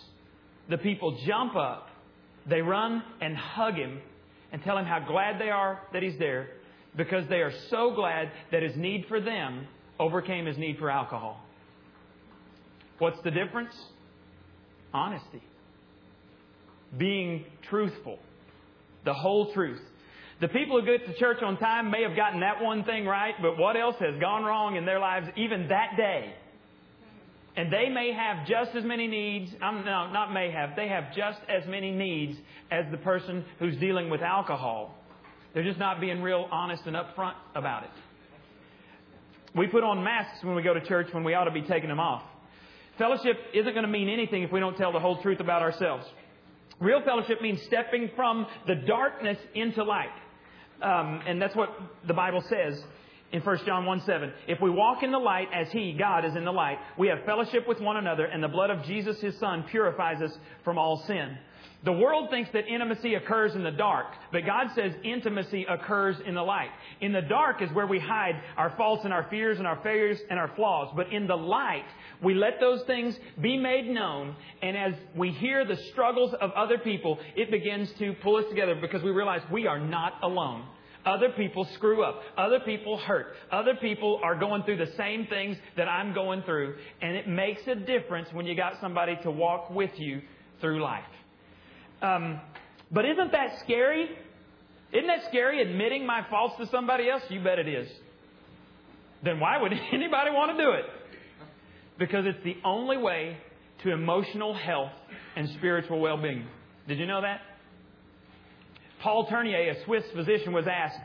[0.68, 1.88] The people jump up,
[2.48, 4.00] they run and hug him
[4.52, 6.48] and tell him how glad they are that he's there
[6.96, 9.66] because they are so glad that his need for them
[9.98, 11.40] overcame his need for alcohol.
[12.98, 13.74] What's the difference?
[14.92, 15.42] Honesty.
[16.96, 18.18] Being truthful.
[19.04, 19.80] The whole truth.
[20.40, 23.34] The people who get to church on time may have gotten that one thing right,
[23.40, 26.34] but what else has gone wrong in their lives even that day?
[27.56, 31.14] And they may have just as many needs, um, no, not may have, they have
[31.14, 32.36] just as many needs
[32.70, 34.94] as the person who's dealing with alcohol.
[35.52, 37.90] They're just not being real honest and upfront about it.
[39.54, 41.88] We put on masks when we go to church when we ought to be taking
[41.88, 42.24] them off.
[42.98, 46.04] Fellowship isn't going to mean anything if we don't tell the whole truth about ourselves.
[46.80, 50.08] Real fellowship means stepping from the darkness into light.
[50.82, 51.70] Um, and that's what
[52.06, 52.82] the Bible says
[53.34, 54.32] in 1 John 1 7.
[54.46, 57.24] If we walk in the light as He, God, is in the light, we have
[57.26, 60.30] fellowship with one another, and the blood of Jesus, His Son, purifies us
[60.62, 61.36] from all sin.
[61.84, 66.34] The world thinks that intimacy occurs in the dark, but God says intimacy occurs in
[66.34, 66.70] the light.
[67.00, 70.18] In the dark is where we hide our faults and our fears and our failures
[70.30, 70.92] and our flaws.
[70.94, 71.84] But in the light,
[72.22, 76.78] we let those things be made known, and as we hear the struggles of other
[76.78, 80.66] people, it begins to pull us together because we realize we are not alone.
[81.06, 82.22] Other people screw up.
[82.36, 83.34] Other people hurt.
[83.52, 86.76] Other people are going through the same things that I'm going through.
[87.02, 90.22] And it makes a difference when you got somebody to walk with you
[90.60, 91.04] through life.
[92.00, 92.40] Um,
[92.90, 94.08] but isn't that scary?
[94.92, 97.22] Isn't that scary admitting my faults to somebody else?
[97.28, 97.88] You bet it is.
[99.22, 100.84] Then why would anybody want to do it?
[101.98, 103.36] Because it's the only way
[103.82, 104.92] to emotional health
[105.36, 106.46] and spiritual well being.
[106.88, 107.40] Did you know that?
[109.04, 110.98] Paul Tournier, a Swiss physician, was asked,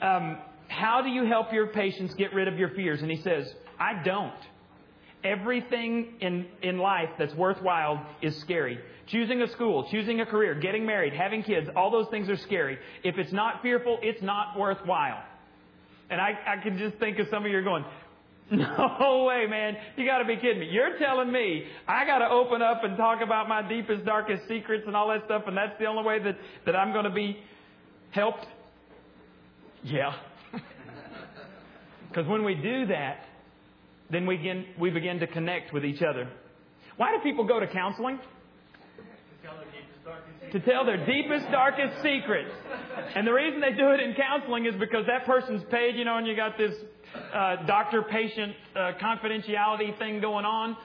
[0.00, 3.02] um, How do you help your patients get rid of your fears?
[3.02, 4.32] And he says, I don't.
[5.24, 8.78] Everything in, in life that's worthwhile is scary.
[9.08, 12.78] Choosing a school, choosing a career, getting married, having kids, all those things are scary.
[13.02, 15.20] If it's not fearful, it's not worthwhile.
[16.08, 17.84] And I, I can just think of some of you going,
[18.56, 19.76] no way, man.
[19.96, 20.68] You got to be kidding me.
[20.70, 24.84] You're telling me I got to open up and talk about my deepest, darkest secrets
[24.86, 26.36] and all that stuff, and that's the only way that,
[26.66, 27.38] that I'm to be
[28.10, 28.46] helped?
[29.84, 30.14] Yeah.
[32.08, 33.20] Because when we do that,
[34.10, 36.28] then we begin, we begin to connect with each other.
[36.96, 38.18] Why do people go to counseling?
[40.52, 42.50] To tell their deepest, darkest secrets.
[43.14, 46.16] And the reason they do it in counseling is because that person's paid, you know,
[46.16, 46.74] and you got this
[47.32, 50.76] uh, doctor patient uh, confidentiality thing going on.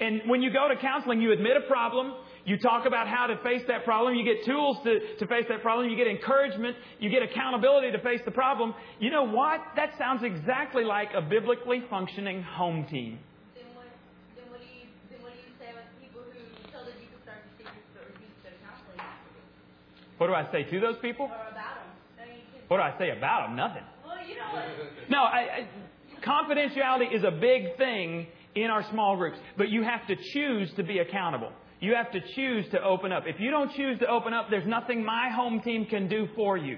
[0.00, 2.14] And when you go to counseling, you admit a problem,
[2.46, 5.60] you talk about how to face that problem, you get tools to, to face that
[5.60, 8.72] problem, you get encouragement, you get accountability to face the problem.
[8.98, 9.60] You know what?
[9.76, 13.18] That sounds exactly like a biblically functioning home team.
[13.54, 13.92] Then what,
[14.36, 16.40] then what do you, then what do you say about the people who
[16.72, 19.04] tell the deepest darkest secrets but refuse to go to counseling?
[20.20, 21.24] What do I say to those people?
[21.24, 21.64] Or about them?
[22.20, 23.56] I mean, 'cause What do I say about them?
[23.56, 23.82] Nothing.
[24.04, 25.08] Well, you know what?
[25.08, 25.68] No, I, I,
[26.22, 30.82] confidentiality is a big thing in our small groups, but you have to choose to
[30.82, 31.50] be accountable.
[31.80, 33.22] You have to choose to open up.
[33.26, 36.58] If you don't choose to open up, there's nothing my home team can do for
[36.58, 36.76] you.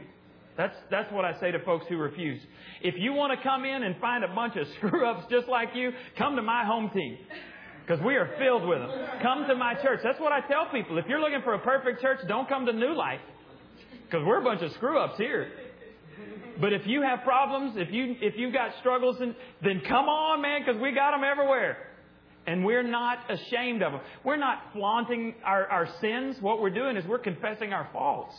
[0.56, 2.40] That's, that's what I say to folks who refuse.
[2.80, 5.70] If you want to come in and find a bunch of screw ups just like
[5.74, 7.18] you, come to my home team.
[7.84, 8.90] Because we are filled with them.
[9.20, 9.98] Come to my church.
[10.04, 10.98] That's what I tell people.
[10.98, 13.18] If you're looking for a perfect church, don't come to New Life.
[14.12, 15.50] Because we're a bunch of screw ups here.
[16.60, 20.60] But if you have problems, if you if you've got struggles, then come on, man,
[20.60, 21.78] because we got them everywhere.
[22.46, 24.00] And we're not ashamed of them.
[24.22, 26.36] We're not flaunting our, our sins.
[26.40, 28.36] What we're doing is we're confessing our faults.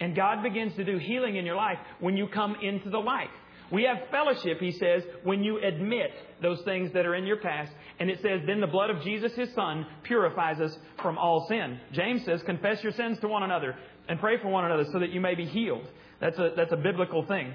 [0.00, 3.30] And God begins to do healing in your life when you come into the light.
[3.70, 6.10] We have fellowship, he says, when you admit
[6.42, 7.70] those things that are in your past.
[8.00, 11.78] And it says, then the blood of Jesus, his son, purifies us from all sin.
[11.92, 13.76] James says, confess your sins to one another
[14.10, 15.86] and pray for one another so that you may be healed.
[16.20, 17.54] That's a, that's a biblical thing.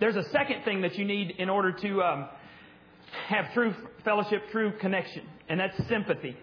[0.00, 2.28] There's a second thing that you need in order to um,
[3.28, 6.34] have true fellowship, true connection, and that's sympathy.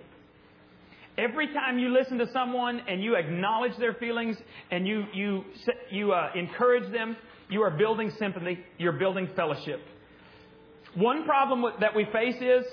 [1.18, 4.38] Every time you listen to someone and you acknowledge their feelings
[4.70, 5.44] and you, you,
[5.90, 7.18] you uh, encourage them,
[7.50, 9.82] you are building sympathy, you're building fellowship.
[10.94, 12.64] One problem that we face is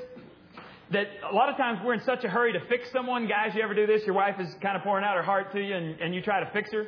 [0.92, 3.27] that a lot of times we're in such a hurry to fix someone.
[3.27, 4.03] Guys, you ever do this?
[4.05, 6.40] Your wife is kind of pouring out her heart to you and, and you try
[6.40, 6.87] to fix her.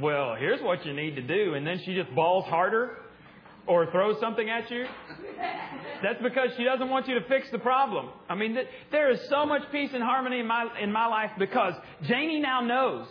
[0.00, 1.54] Well, here's what you need to do.
[1.54, 2.98] And then she just bawls harder
[3.66, 4.86] or throws something at you.
[6.02, 8.10] That's because she doesn't want you to fix the problem.
[8.28, 11.32] I mean, th- there is so much peace and harmony in my, in my life
[11.38, 13.06] because Janie now knows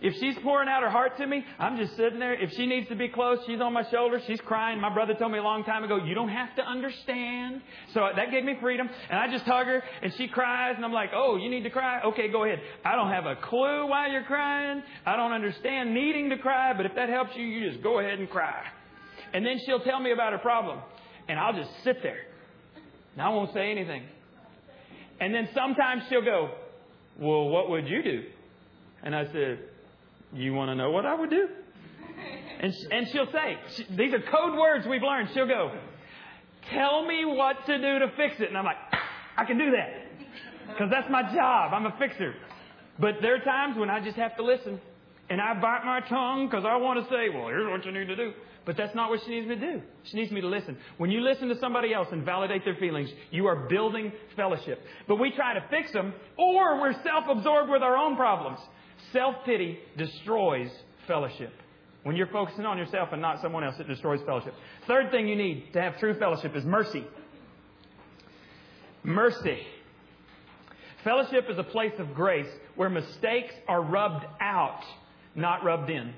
[0.00, 2.32] if she's pouring out her heart to me, I'm just sitting there.
[2.32, 4.80] If she needs to be close, she's on my shoulder, she's crying.
[4.80, 7.60] My brother told me a long time ago, you don't have to understand.
[7.92, 8.88] So that gave me freedom.
[9.10, 11.70] And I just hug her and she cries and I'm like, oh, you need to
[11.70, 12.00] cry?
[12.02, 12.60] Okay, go ahead.
[12.84, 14.82] I don't have a clue why you're crying.
[15.04, 18.18] I don't understand needing to cry, but if that helps you, you just go ahead
[18.18, 18.62] and cry.
[19.34, 20.80] And then she'll tell me about her problem.
[21.28, 22.18] And I'll just sit there.
[23.12, 24.02] And I won't say anything.
[25.20, 26.50] And then sometimes she'll go,
[27.18, 28.22] well, what would you do?
[29.02, 29.58] And I said,
[30.32, 31.48] you want to know what I would do?
[32.60, 35.30] And, and she'll say, she, these are code words we've learned.
[35.32, 35.72] She'll go,
[36.72, 38.48] tell me what to do to fix it.
[38.48, 38.76] And I'm like,
[39.36, 40.68] I can do that.
[40.68, 41.72] Because that's my job.
[41.72, 42.34] I'm a fixer.
[42.98, 44.80] But there are times when I just have to listen.
[45.30, 48.08] And I bite my tongue because I want to say, well, here's what you need
[48.08, 48.32] to do.
[48.66, 49.82] But that's not what she needs me to do.
[50.04, 50.76] She needs me to listen.
[50.98, 54.82] When you listen to somebody else and validate their feelings, you are building fellowship.
[55.08, 58.58] But we try to fix them, or we're self absorbed with our own problems.
[59.12, 60.70] Self pity destroys
[61.06, 61.52] fellowship.
[62.02, 64.54] When you're focusing on yourself and not someone else, it destroys fellowship.
[64.86, 67.04] Third thing you need to have true fellowship is mercy.
[69.02, 69.58] Mercy.
[71.04, 74.82] Fellowship is a place of grace where mistakes are rubbed out,
[75.34, 76.12] not rubbed in.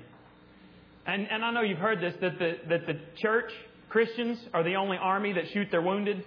[1.05, 3.51] And, and I know you've heard this that the, that the church,
[3.89, 6.23] Christians, are the only army that shoot their wounded.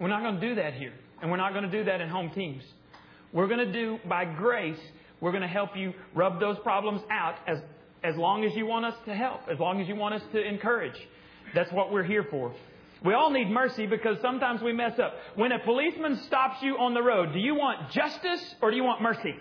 [0.00, 0.92] We're not going to do that here.
[1.20, 2.62] And we're not going to do that in home teams.
[3.32, 4.78] We're going to do, by grace,
[5.20, 7.58] we're going to help you rub those problems out as,
[8.02, 10.42] as long as you want us to help, as long as you want us to
[10.42, 10.96] encourage.
[11.54, 12.54] That's what we're here for.
[13.04, 15.14] We all need mercy because sometimes we mess up.
[15.36, 18.82] When a policeman stops you on the road, do you want justice or do you
[18.82, 19.34] want mercy?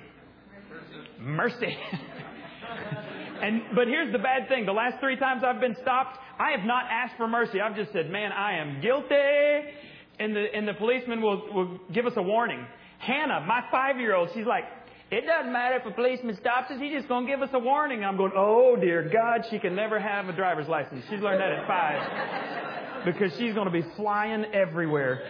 [1.20, 1.76] Mercy.
[3.42, 4.66] and but here's the bad thing.
[4.68, 7.60] The last three times I've been stopped, I have not asked for mercy.
[7.60, 9.72] I've just said, "Man, I am guilty."
[10.20, 12.64] And the and the policeman will will give us a warning.
[13.00, 14.66] Hannah, my five year old, she's like,
[15.10, 17.60] it doesn't matter if a policeman stops us, he's just going to give us a
[17.60, 18.04] warning.
[18.04, 21.06] I'm going, oh dear God, she can never have a driver's license.
[21.10, 23.06] She's learned that at five.
[23.06, 25.26] because she's going to be flying everywhere.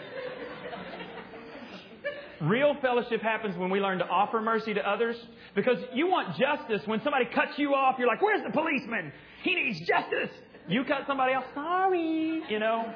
[2.41, 5.15] Real fellowship happens when we learn to offer mercy to others.
[5.56, 6.82] Because you want justice.
[6.86, 9.12] When somebody cuts you off, you're like, where's the policeman?
[9.43, 10.30] He needs justice.
[10.67, 12.93] You cut somebody else, sorry, you know.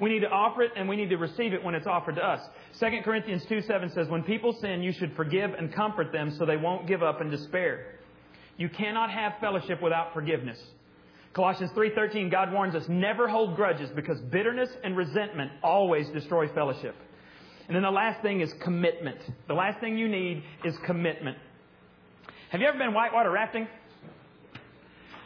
[0.00, 2.22] We need to offer it and we need to receive it when it's offered to
[2.22, 2.40] us.
[2.80, 6.44] 2 Corinthians 2 7 says, When people sin, you should forgive and comfort them so
[6.44, 7.98] they won't give up in despair.
[8.56, 10.58] You cannot have fellowship without forgiveness.
[11.34, 16.94] Colossians 3:13 God warns us never hold grudges because bitterness and resentment always destroy fellowship.
[17.68, 19.18] And then the last thing is commitment.
[19.46, 21.36] The last thing you need is commitment.
[22.50, 23.68] Have you ever been whitewater rafting?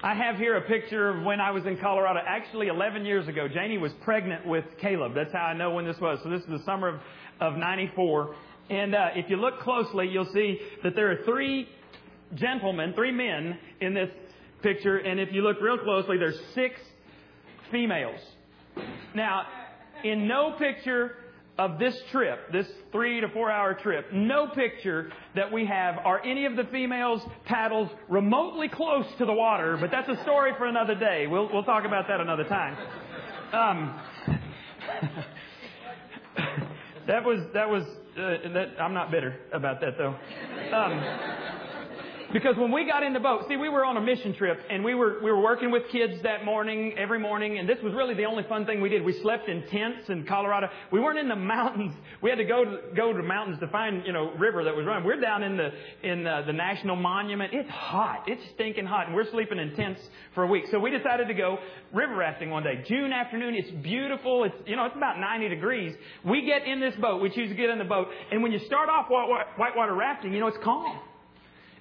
[0.03, 3.47] I have here a picture of when I was in Colorado, actually 11 years ago.
[3.53, 5.13] Janie was pregnant with Caleb.
[5.15, 6.19] That's how I know when this was.
[6.23, 7.01] So this is the summer of,
[7.39, 8.35] of 94.
[8.71, 11.69] And uh, if you look closely, you'll see that there are three
[12.35, 14.09] gentlemen, three men in this
[14.63, 14.97] picture.
[14.97, 16.81] And if you look real closely, there's six
[17.71, 18.21] females.
[19.15, 19.43] Now,
[20.03, 21.13] in no picture
[21.61, 26.25] of this trip, this three to four hour trip, no picture that we have are
[26.25, 30.65] any of the females' paddles remotely close to the water, but that's a story for
[30.65, 31.27] another day.
[31.27, 32.79] We'll, we'll talk about that another time.
[33.53, 34.01] Um,
[37.07, 37.85] that was, that was,
[38.17, 40.17] uh, that, I'm not bitter about that though.
[40.75, 41.60] Um,
[42.33, 44.85] because when we got in the boat, see, we were on a mission trip and
[44.85, 48.15] we were, we were working with kids that morning, every morning, and this was really
[48.15, 49.05] the only fun thing we did.
[49.05, 50.69] We slept in tents in Colorado.
[50.93, 51.93] We weren't in the mountains.
[52.23, 54.77] We had to go to, go to the mountains to find, you know, river that
[54.77, 55.05] was running.
[55.05, 55.71] We're down in the,
[56.03, 57.53] in the, the national monument.
[57.53, 58.25] It's hot.
[58.29, 60.01] It's stinking hot and we're sleeping in tents
[60.35, 60.65] for a week.
[60.71, 61.59] So we decided to go
[61.93, 62.85] river rafting one day.
[62.87, 63.55] June afternoon.
[63.55, 64.45] It's beautiful.
[64.45, 65.95] It's, you know, it's about 90 degrees.
[66.25, 67.21] We get in this boat.
[67.21, 68.09] We choose to get in the boat.
[68.31, 71.01] And when you start off whitewater rafting, you know, it's calm.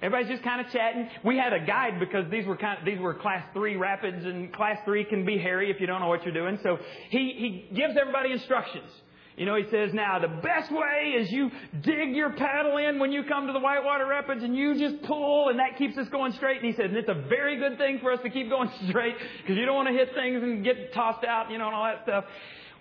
[0.02, 1.08] Everybody's just kind of chatting.
[1.24, 4.52] We had a guide because these were kind of, these were class three rapids and
[4.52, 6.58] class three can be hairy if you don't know what you're doing.
[6.62, 6.78] So
[7.10, 8.90] he, he gives everybody instructions.
[9.36, 13.12] You know, he says, now the best way is you dig your paddle in when
[13.12, 16.32] you come to the Whitewater Rapids and you just pull and that keeps us going
[16.32, 16.62] straight.
[16.62, 19.16] And he says, and it's a very good thing for us to keep going straight
[19.40, 21.84] because you don't want to hit things and get tossed out, you know, and all
[21.84, 22.24] that stuff.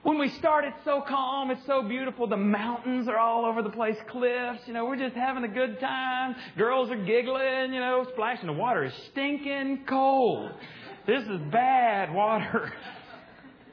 [0.04, 2.26] When we start, it's so calm, it's so beautiful.
[2.26, 5.78] The mountains are all over the place, cliffs, you know, we're just having a good
[5.82, 6.36] time.
[6.58, 8.47] Girls are giggling, you know, splashing.
[8.47, 10.52] The water is stinking cold.
[11.06, 12.72] This is bad water.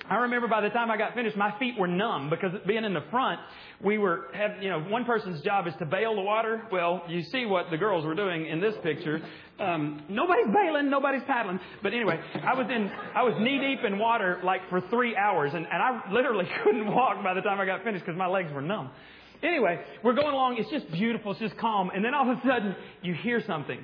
[0.09, 2.95] I remember by the time I got finished, my feet were numb because being in
[2.95, 3.41] the front,
[3.83, 6.63] we were, have, you know, one person's job is to bail the water.
[6.71, 9.21] Well, you see what the girls were doing in this picture.
[9.59, 11.59] Um, nobody's bailing, nobody's paddling.
[11.83, 15.53] But anyway, I was in, I was knee deep in water like for three hours
[15.55, 18.53] and, and I literally couldn't walk by the time I got finished because my legs
[18.53, 18.91] were numb.
[19.43, 20.57] Anyway, we're going along.
[20.59, 21.33] It's just beautiful.
[21.33, 21.91] It's just calm.
[21.95, 23.79] And then all of a sudden, you hear something.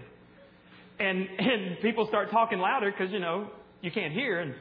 [0.99, 3.51] And, and people start talking louder because, you know,
[3.81, 4.41] you can't hear.
[4.41, 4.55] And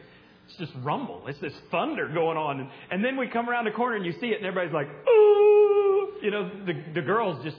[0.52, 1.24] it's just rumble.
[1.28, 2.62] It's this thunder going on.
[2.62, 4.88] And, and then we come around the corner and you see it and everybody's like,
[5.08, 6.10] ooh.
[6.22, 7.58] You know, the, the girls just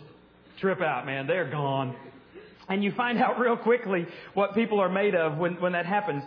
[0.60, 1.26] trip out, man.
[1.26, 1.96] They're gone.
[2.68, 6.22] And you find out real quickly what people are made of when, when that happens.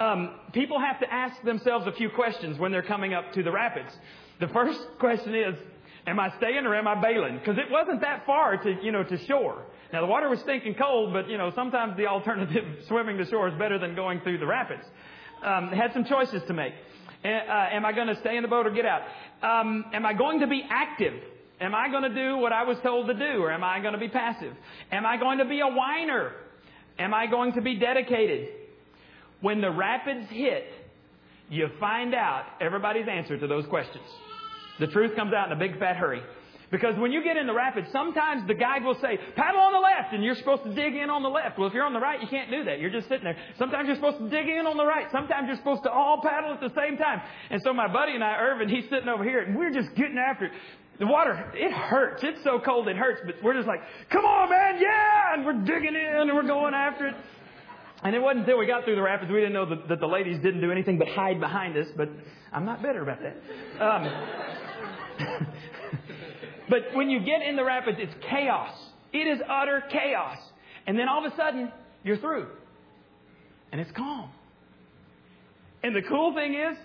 [0.00, 3.52] Um, people have to ask themselves a few questions when they're coming up to the
[3.52, 3.92] rapids.
[4.40, 5.56] The first question is,
[6.06, 7.38] am I staying or am I bailing?
[7.38, 9.62] Because it wasn't that far to, you know, to shore.
[9.92, 13.48] Now the water was stinking cold, but you know, sometimes the alternative swimming to shore
[13.48, 14.84] is better than going through the rapids
[15.42, 16.72] um, had some choices to make.
[17.24, 19.02] Uh, am I going to stay in the boat or get out?
[19.42, 21.14] Um, am I going to be active?
[21.60, 23.94] Am I going to do what I was told to do, or am I going
[23.94, 24.52] to be passive?
[24.92, 26.32] Am I going to be a whiner?
[26.98, 28.48] Am I going to be dedicated?
[29.40, 30.64] When the rapids hit,
[31.48, 34.04] you find out everybody's answer to those questions.
[34.80, 36.22] The truth comes out in a big fat hurry.
[36.74, 39.78] Because when you get in the rapids, sometimes the guide will say, paddle on the
[39.78, 41.56] left, and you're supposed to dig in on the left.
[41.56, 42.80] Well, if you're on the right, you can't do that.
[42.80, 43.36] You're just sitting there.
[43.60, 45.06] Sometimes you're supposed to dig in on the right.
[45.12, 47.22] Sometimes you're supposed to all paddle at the same time.
[47.50, 50.18] And so my buddy and I, Irvin, he's sitting over here, and we're just getting
[50.18, 50.52] after it.
[50.98, 52.24] The water, it hurts.
[52.24, 55.34] It's so cold it hurts, but we're just like, come on, man, yeah!
[55.34, 57.14] And we're digging in, and we're going after it.
[58.02, 60.08] And it wasn't until we got through the rapids we didn't know that, that the
[60.08, 62.08] ladies didn't do anything but hide behind us, but
[62.52, 63.36] I'm not bitter about that.
[63.80, 65.46] Um,
[66.68, 68.74] But when you get in the rapids, it's chaos.
[69.12, 70.38] It is utter chaos.
[70.86, 71.70] And then all of a sudden,
[72.02, 72.48] you're through.
[73.72, 74.30] And it's calm.
[75.82, 76.76] And the cool thing is,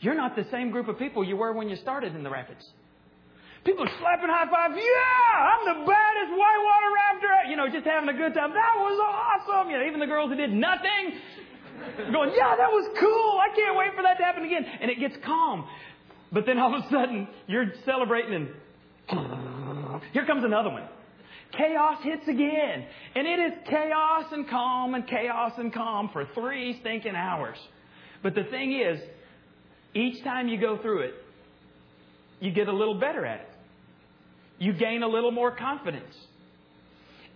[0.00, 2.64] you're not the same group of people you were when you started in the rapids.
[3.64, 4.78] People are slapping high fives.
[4.78, 7.50] Yeah, I'm the baddest whitewater rafter.
[7.50, 8.54] You know, just having a good time.
[8.54, 9.70] That was awesome.
[9.70, 11.18] You know, even the girls who did nothing
[12.12, 13.40] going, yeah, that was cool.
[13.40, 14.64] I can't wait for that to happen again.
[14.80, 15.66] And it gets calm.
[16.30, 18.48] But then all of a sudden, you're celebrating and
[19.08, 20.88] here comes another one.
[21.52, 22.86] Chaos hits again.
[23.14, 27.56] And it is chaos and calm and chaos and calm for three stinking hours.
[28.22, 29.00] But the thing is,
[29.94, 31.14] each time you go through it,
[32.40, 33.48] you get a little better at it.
[34.58, 36.14] You gain a little more confidence.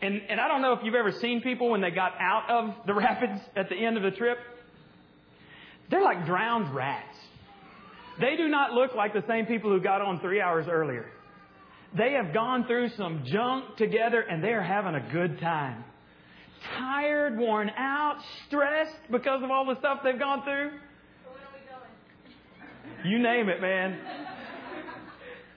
[0.03, 2.87] And, and I don't know if you've ever seen people when they got out of
[2.87, 4.39] the rapids at the end of the trip.
[5.91, 7.17] They're like drowned rats.
[8.21, 11.07] They do not look like the same people who got on three hours earlier.
[11.97, 15.85] They have gone through some junk together and they are having a good time.
[16.79, 20.71] Tired, worn out, stressed because of all the stuff they've gone through.
[23.05, 23.99] You name it, man.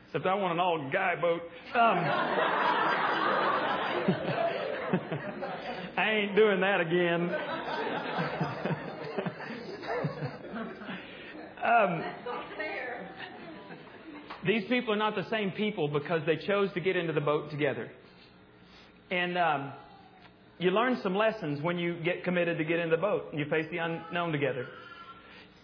[0.08, 1.42] Except I want an all guy boat.
[1.76, 1.80] Um,
[5.98, 7.24] I ain't doing that again.
[11.64, 12.04] um,
[14.46, 17.50] these people are not the same people because they chose to get into the boat
[17.50, 17.90] together.
[19.10, 19.74] And um,
[20.60, 23.46] you learn some lessons when you get committed to get in the boat and you
[23.50, 24.68] face the unknown together.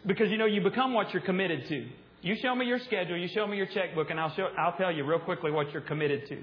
[0.05, 1.87] Because you know, you become what you're committed to.
[2.21, 4.91] You show me your schedule, you show me your checkbook, and I'll, show, I'll tell
[4.91, 6.37] you real quickly what you're committed to.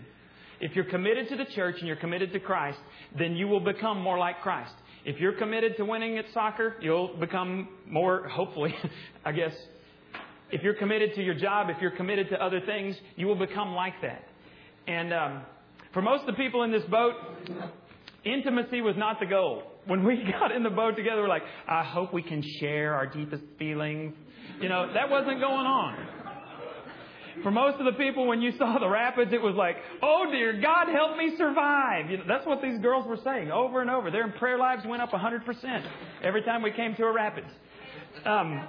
[0.59, 2.79] If you're committed to the church and you're committed to Christ,
[3.19, 4.73] then you will become more like Christ.
[5.05, 8.75] If you're committed to winning at soccer, you'll become more, hopefully,
[9.25, 9.53] I guess.
[10.51, 13.73] If you're committed to your job, if you're committed to other things, you will become
[13.75, 14.25] like that.
[14.87, 15.43] And um,
[15.93, 17.15] for most of the people in this boat,
[18.25, 19.65] intimacy was not the goal.
[19.87, 23.07] When we got in the boat together, we're like, I hope we can share our
[23.07, 24.15] deepest feelings.
[24.61, 25.97] You know, that wasn't going on.
[27.43, 30.61] For most of the people, when you saw the rapids, it was like, oh dear
[30.61, 32.11] God, help me survive.
[32.11, 34.11] You know, that's what these girls were saying over and over.
[34.11, 35.87] Their prayer lives went up 100%
[36.23, 37.51] every time we came to a rapids.
[38.25, 38.67] Um,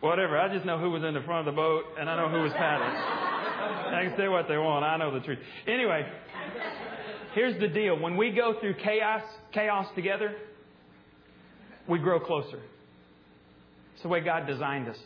[0.00, 0.38] whatever.
[0.38, 2.42] I just know who was in the front of the boat, and I know who
[2.42, 2.90] was paddling.
[2.90, 4.84] I can say what they want.
[4.84, 5.38] I know the truth.
[5.66, 6.06] Anyway,
[7.34, 7.98] here's the deal.
[7.98, 9.22] When we go through chaos,
[9.52, 10.34] chaos together,
[11.88, 12.60] we grow closer.
[13.94, 14.98] It's the way God designed us.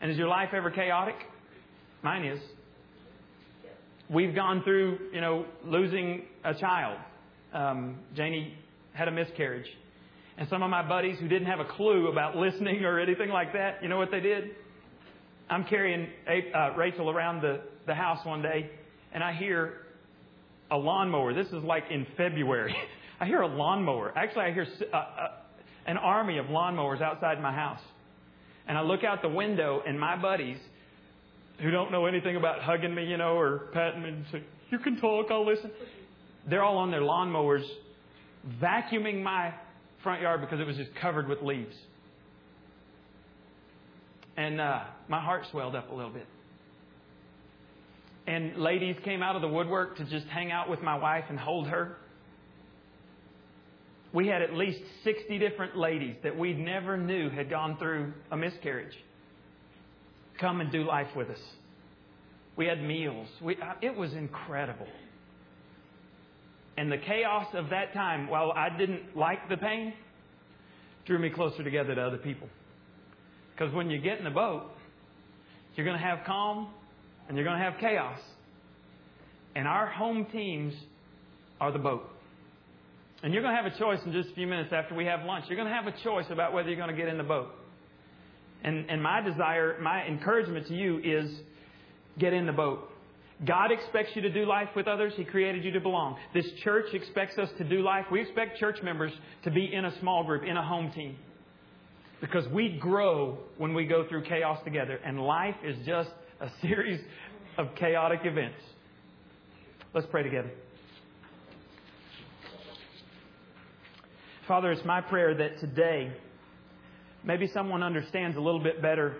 [0.00, 1.16] And is your life ever chaotic?
[2.02, 2.40] Mine is.
[4.08, 6.98] We've gone through, you know, losing a child.
[7.52, 8.54] Um, Janie
[8.92, 9.66] had a miscarriage.
[10.38, 13.52] And some of my buddies who didn't have a clue about listening or anything like
[13.52, 14.50] that, you know what they did?
[15.48, 16.08] I'm carrying
[16.54, 18.68] uh, Rachel around the, the house one day,
[19.12, 19.74] and I hear
[20.70, 21.32] a lawnmower.
[21.32, 22.74] This is like in February.
[23.20, 24.12] I hear a lawnmower.
[24.16, 25.28] Actually, I hear uh, uh,
[25.86, 27.80] an army of lawnmowers outside my house.
[28.68, 30.58] And I look out the window, and my buddies,
[31.60, 34.78] who don't know anything about hugging me, you know, or patting me and say, You
[34.78, 35.70] can talk, I'll listen.
[36.48, 37.64] They're all on their lawnmowers
[38.60, 39.54] vacuuming my
[40.06, 41.74] front yard because it was just covered with leaves.
[44.36, 46.28] And uh, my heart swelled up a little bit.
[48.28, 51.36] And ladies came out of the woodwork to just hang out with my wife and
[51.36, 51.96] hold her.
[54.12, 58.36] We had at least 60 different ladies that we never knew had gone through a
[58.36, 58.94] miscarriage
[60.38, 61.40] come and do life with us.
[62.54, 63.26] We had meals.
[63.42, 64.86] We, uh, it was incredible.
[66.76, 69.94] And the chaos of that time, while I didn't like the pain,
[71.06, 72.48] drew me closer together to other people.
[73.52, 74.64] Because when you get in the boat,
[75.74, 76.68] you're going to have calm
[77.28, 78.18] and you're going to have chaos.
[79.54, 80.74] And our home teams
[81.60, 82.04] are the boat.
[83.22, 85.24] And you're going to have a choice in just a few minutes after we have
[85.24, 85.46] lunch.
[85.48, 87.48] You're going to have a choice about whether you're going to get in the boat.
[88.62, 91.30] And, and my desire, my encouragement to you is
[92.18, 92.90] get in the boat.
[93.44, 95.12] God expects you to do life with others.
[95.16, 96.16] He created you to belong.
[96.32, 98.06] This church expects us to do life.
[98.10, 99.12] We expect church members
[99.44, 101.16] to be in a small group, in a home team.
[102.20, 104.98] Because we grow when we go through chaos together.
[105.04, 106.10] And life is just
[106.40, 107.00] a series
[107.58, 108.58] of chaotic events.
[109.92, 110.50] Let's pray together.
[114.48, 116.12] Father, it's my prayer that today
[117.24, 119.16] maybe someone understands a little bit better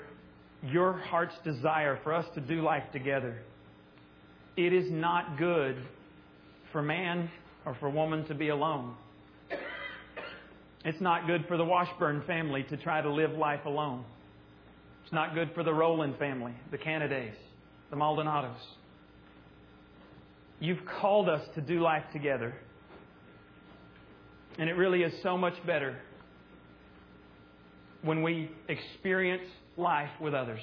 [0.62, 3.42] your heart's desire for us to do life together.
[4.56, 5.76] It is not good
[6.72, 7.30] for man
[7.66, 8.94] or for woman to be alone.
[10.84, 14.04] It's not good for the Washburn family to try to live life alone.
[15.02, 17.34] It's not good for the Rowland family, the Canadas,
[17.90, 18.56] the Maldonados.
[20.58, 22.54] You've called us to do life together.
[24.58, 25.96] And it really is so much better
[28.02, 29.46] when we experience
[29.76, 30.62] life with others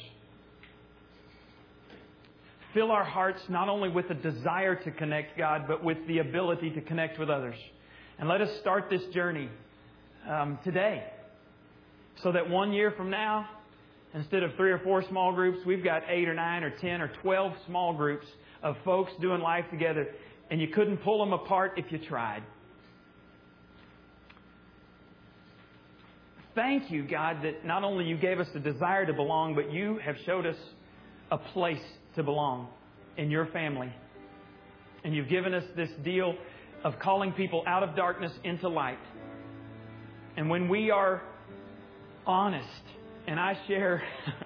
[2.73, 6.71] fill our hearts not only with a desire to connect God, but with the ability
[6.71, 7.55] to connect with others.
[8.19, 9.49] And let us start this journey
[10.27, 11.03] um, today
[12.21, 13.47] so that one year from now,
[14.13, 17.09] instead of three or four small groups, we've got eight or nine or ten or
[17.21, 18.27] twelve small groups
[18.61, 20.07] of folks doing life together,
[20.49, 22.43] and you couldn't pull them apart if you tried.
[26.55, 29.97] Thank you, God, that not only you gave us the desire to belong, but you
[29.97, 30.57] have showed us
[31.31, 31.81] a place
[32.15, 32.67] to belong
[33.17, 33.91] in your family.
[35.03, 36.35] And you've given us this deal
[36.83, 38.99] of calling people out of darkness into light.
[40.37, 41.21] And when we are
[42.25, 42.67] honest,
[43.27, 44.03] and I share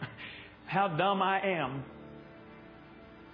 [0.66, 1.84] how dumb I am,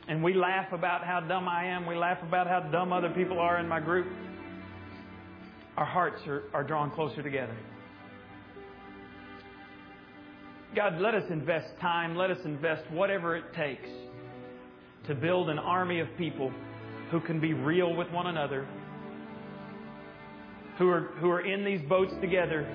[0.08, 3.40] and we laugh about how dumb I am, we laugh about how dumb other people
[3.40, 4.08] are in my group,
[5.78, 7.56] our hearts are, are drawn closer together.
[10.76, 13.90] God, let us invest time, let us invest whatever it takes
[15.08, 16.52] to build an army of people
[17.12, 18.68] who can be real with one another,
[20.78, 22.68] who are, who are in these boats together,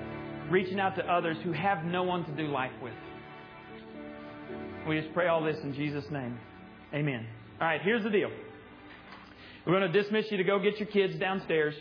[0.49, 2.93] reaching out to others who have no one to do life with.
[4.87, 6.39] We just pray all this in Jesus' name.
[6.93, 7.25] Amen.
[7.59, 8.31] All right, here's the deal.
[9.65, 11.75] We're going to dismiss you to go get your kids downstairs.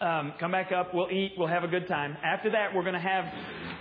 [0.00, 0.92] Um, come back up.
[0.92, 1.32] We'll eat.
[1.38, 2.16] We'll have a good time.
[2.22, 3.32] After that, we're going to have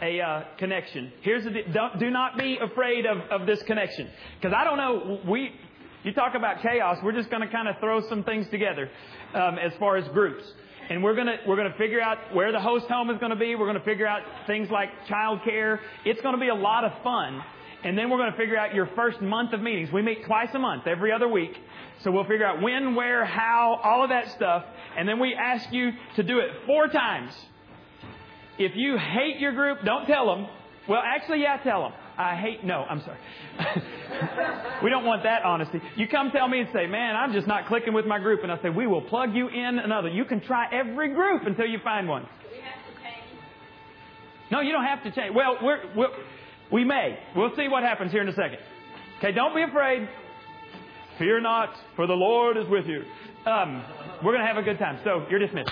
[0.01, 1.11] a uh, connection.
[1.21, 5.19] Here's the don't, do not be afraid of, of this connection because I don't know
[5.27, 5.51] we.
[6.03, 6.97] You talk about chaos.
[7.03, 8.89] We're just going to kind of throw some things together
[9.33, 10.43] um, as far as groups
[10.89, 13.55] and we're gonna we're gonna figure out where the host home is gonna be.
[13.55, 15.79] We're gonna figure out things like childcare.
[16.05, 17.41] It's gonna be a lot of fun.
[17.83, 19.91] And then we're going to figure out your first month of meetings.
[19.91, 21.51] We meet twice a month, every other week.
[22.01, 24.63] So we'll figure out when, where, how, all of that stuff.
[24.97, 27.33] And then we ask you to do it four times.
[28.57, 30.47] If you hate your group, don't tell them.
[30.87, 31.91] Well, actually, yeah, tell them.
[32.17, 33.17] I hate, no, I'm sorry.
[34.83, 35.81] we don't want that honesty.
[35.95, 38.43] You come tell me and say, man, I'm just not clicking with my group.
[38.43, 40.09] And I say, we will plug you in another.
[40.09, 42.27] You can try every group until you find one.
[42.51, 43.41] We have to change.
[44.51, 45.33] No, you don't have to change.
[45.35, 46.09] Well, we're, we're,
[46.71, 47.17] we may.
[47.35, 48.59] We'll see what happens here in a second.
[49.19, 50.07] Okay, don't be afraid.
[51.17, 53.03] Fear not, for the Lord is with you.
[53.45, 53.83] Um,
[54.23, 54.99] we're going to have a good time.
[55.03, 55.71] So you're dismissed.